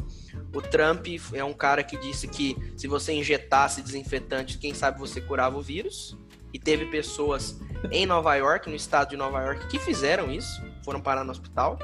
O 0.56 0.62
Trump 0.62 1.08
é 1.34 1.44
um 1.44 1.54
cara 1.54 1.84
que 1.84 1.98
disse 1.98 2.26
que 2.26 2.56
se 2.78 2.88
você 2.88 3.12
injetasse 3.12 3.82
desinfetante, 3.82 4.58
quem 4.58 4.74
sabe 4.74 4.98
você 4.98 5.20
curava 5.20 5.58
o 5.58 5.62
vírus. 5.62 6.18
E 6.54 6.60
teve 6.60 6.86
pessoas 6.86 7.60
em 7.92 8.06
Nova 8.06 8.36
York, 8.36 8.70
no 8.70 8.76
estado 8.76 9.10
de 9.10 9.18
Nova 9.18 9.42
York, 9.42 9.68
que 9.68 9.80
fizeram 9.80 10.32
isso, 10.32 10.62
foram 10.84 11.02
parar 11.02 11.24
no 11.24 11.32
hospital. 11.32 11.78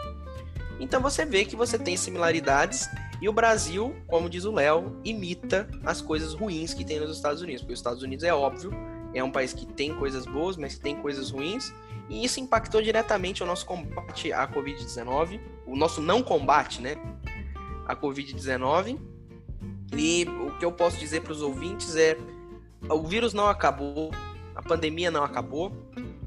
Então 0.80 1.02
você 1.02 1.26
vê 1.26 1.46
que 1.46 1.56
você 1.56 1.78
tem 1.78 1.96
similaridades 1.96 2.90
e 3.22 3.30
o 3.30 3.34
Brasil, 3.34 3.96
como 4.08 4.30
diz 4.30 4.44
o 4.44 4.52
Léo, 4.52 5.00
imita 5.04 5.70
as 5.86 6.02
coisas 6.02 6.34
ruins 6.34 6.74
que 6.74 6.84
tem 6.84 7.00
nos 7.00 7.16
Estados 7.16 7.42
Unidos. 7.42 7.62
Porque 7.62 7.74
os 7.74 7.80
Estados 7.80 8.04
Unidos 8.04 8.24
é 8.26 8.34
óbvio, 8.34 8.72
é 9.14 9.24
um 9.24 9.32
país 9.32 9.54
que 9.54 9.66
tem 9.66 9.96
coisas 9.96 10.26
boas, 10.26 10.58
mas 10.58 10.76
que 10.76 10.82
tem 10.82 10.96
coisas 10.96 11.30
ruins. 11.30 11.74
E 12.10 12.26
isso 12.26 12.40
impactou 12.40 12.82
diretamente 12.82 13.42
o 13.42 13.46
nosso 13.46 13.66
combate 13.66 14.34
à 14.34 14.48
Covid-19, 14.48 15.40
o 15.66 15.76
nosso 15.76 16.02
não 16.02 16.22
combate, 16.22 16.82
né? 16.82 16.96
A 17.86 17.96
Covid-19. 17.96 19.00
E 19.96 20.26
o 20.26 20.58
que 20.58 20.66
eu 20.66 20.72
posso 20.72 20.98
dizer 20.98 21.22
para 21.22 21.32
os 21.32 21.42
ouvintes 21.42 21.96
é: 21.96 22.18
o 22.90 23.04
vírus 23.04 23.34
não 23.34 23.48
acabou, 23.48 24.12
a 24.64 24.68
pandemia 24.68 25.12
não 25.12 25.24
acabou. 25.24 25.72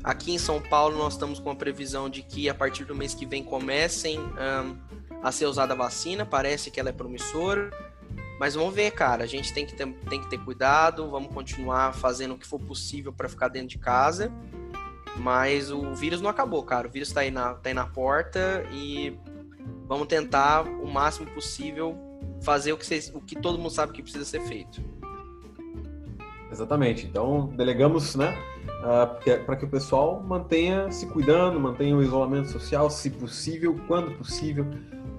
Aqui 0.05 0.33
em 0.33 0.39
São 0.39 0.61
Paulo, 0.61 0.97
nós 0.97 1.15
estamos 1.15 1.41
com 1.41 1.51
a 1.51 1.57
previsão 1.57 2.09
de 2.09 2.23
que 2.23 2.49
a 2.49 2.55
partir 2.55 2.85
do 2.85 2.95
mês 2.95 3.15
que 3.15 3.25
vem 3.25 3.43
comecem 3.43 4.21
um, 4.21 4.77
a 5.23 5.33
ser 5.33 5.47
usada 5.47 5.73
a 5.73 5.77
vacina. 5.77 6.25
Parece 6.27 6.71
que 6.71 6.79
ela 6.79 6.91
é 6.91 6.93
promissora. 6.93 7.71
Mas 8.39 8.55
vamos 8.55 8.75
ver, 8.75 8.91
cara. 8.93 9.25
A 9.25 9.27
gente 9.27 9.53
tem 9.53 9.65
que 9.65 9.75
ter, 9.75 9.91
tem 10.09 10.21
que 10.21 10.29
ter 10.29 10.39
cuidado. 10.39 11.11
Vamos 11.11 11.33
continuar 11.33 11.95
fazendo 11.95 12.35
o 12.35 12.39
que 12.39 12.47
for 12.47 12.61
possível 12.61 13.13
para 13.13 13.29
ficar 13.29 13.49
dentro 13.49 13.69
de 13.69 13.79
casa. 13.79 14.31
Mas 15.17 15.71
o 15.71 15.95
vírus 15.95 16.21
não 16.21 16.29
acabou, 16.29 16.63
cara. 16.63 16.87
O 16.87 16.91
vírus 16.91 17.09
está 17.09 17.23
aí, 17.23 17.31
na, 17.31 17.55
tá 17.55 17.71
aí 17.71 17.75
na 17.75 17.87
porta 17.87 18.67
e 18.71 19.19
vamos 19.87 20.07
tentar 20.07 20.69
o 20.69 20.87
máximo 20.87 21.27
possível 21.31 21.97
fazer 22.43 22.73
o 22.73 22.77
que, 22.77 22.85
vocês, 22.85 23.11
o 23.15 23.21
que 23.21 23.35
todo 23.35 23.59
mundo 23.59 23.71
sabe 23.71 23.93
que 23.93 24.03
precisa 24.03 24.27
ser 24.27 24.43
feito. 24.43 24.83
Exatamente. 26.57 27.07
Então, 27.07 27.49
delegamos, 27.49 28.17
né, 28.17 28.35
uh, 28.81 29.45
para 29.45 29.57
que 29.57 29.67
o 29.67 29.69
pessoal 29.69 30.23
mantenha 30.23 30.91
se 30.91 31.07
cuidando, 31.07 31.61
mantenha 31.61 31.95
o 31.95 32.03
isolamento 32.03 32.49
social, 32.49 32.89
se 32.89 33.11
possível, 33.11 33.79
quando 33.87 34.13
possível. 34.13 34.67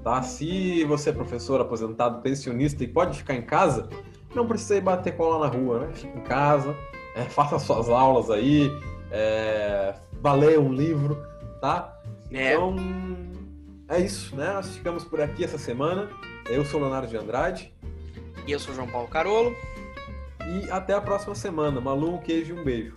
Tá? 0.04 0.24
Se 0.24 0.84
você 0.86 1.12
é 1.12 1.14
professor 1.14 1.62
aposentado, 1.62 2.24
pensionista 2.24 2.84
e 2.84 2.88
pode 2.88 3.20
ficar 3.20 3.36
em 3.36 3.44
casa, 3.44 3.88
não 4.34 4.48
precisa 4.48 4.78
ir 4.78 4.82
bater 4.82 5.16
cola 5.16 5.48
na 5.48 5.56
rua, 5.56 5.82
né? 5.82 5.94
Fique 5.94 6.18
em 6.18 6.22
casa, 6.22 6.76
é, 7.16 7.22
faça 7.30 7.60
suas 7.60 7.88
aulas 7.88 8.32
aí, 8.32 8.72
é, 9.12 9.94
valer 10.20 10.58
um 10.58 10.74
livro, 10.74 11.22
tá? 11.62 12.00
É. 12.32 12.54
Então, 12.54 12.76
é 13.90 14.00
isso, 14.00 14.36
né? 14.36 14.54
Nós 14.54 14.70
ficamos 14.76 15.04
por 15.04 15.22
aqui 15.22 15.44
essa 15.44 15.60
semana. 15.60 16.10
Eu 16.50 16.66
sou 16.66 16.80
Leonardo 16.82 17.08
de 17.08 17.16
Andrade. 17.16 17.72
E 18.48 18.52
eu 18.52 18.60
sou 18.60 18.74
João 18.74 18.88
Paulo 18.88 19.08
Carolo. 19.08 19.56
E 20.48 20.72
até 20.72 20.94
a 20.94 21.02
próxima 21.02 21.36
semana. 21.36 21.82
Malu, 21.82 22.16
um 22.16 22.18
queijo 22.18 22.56
e 22.56 22.60
um 22.60 22.64
beijo. 22.64 22.96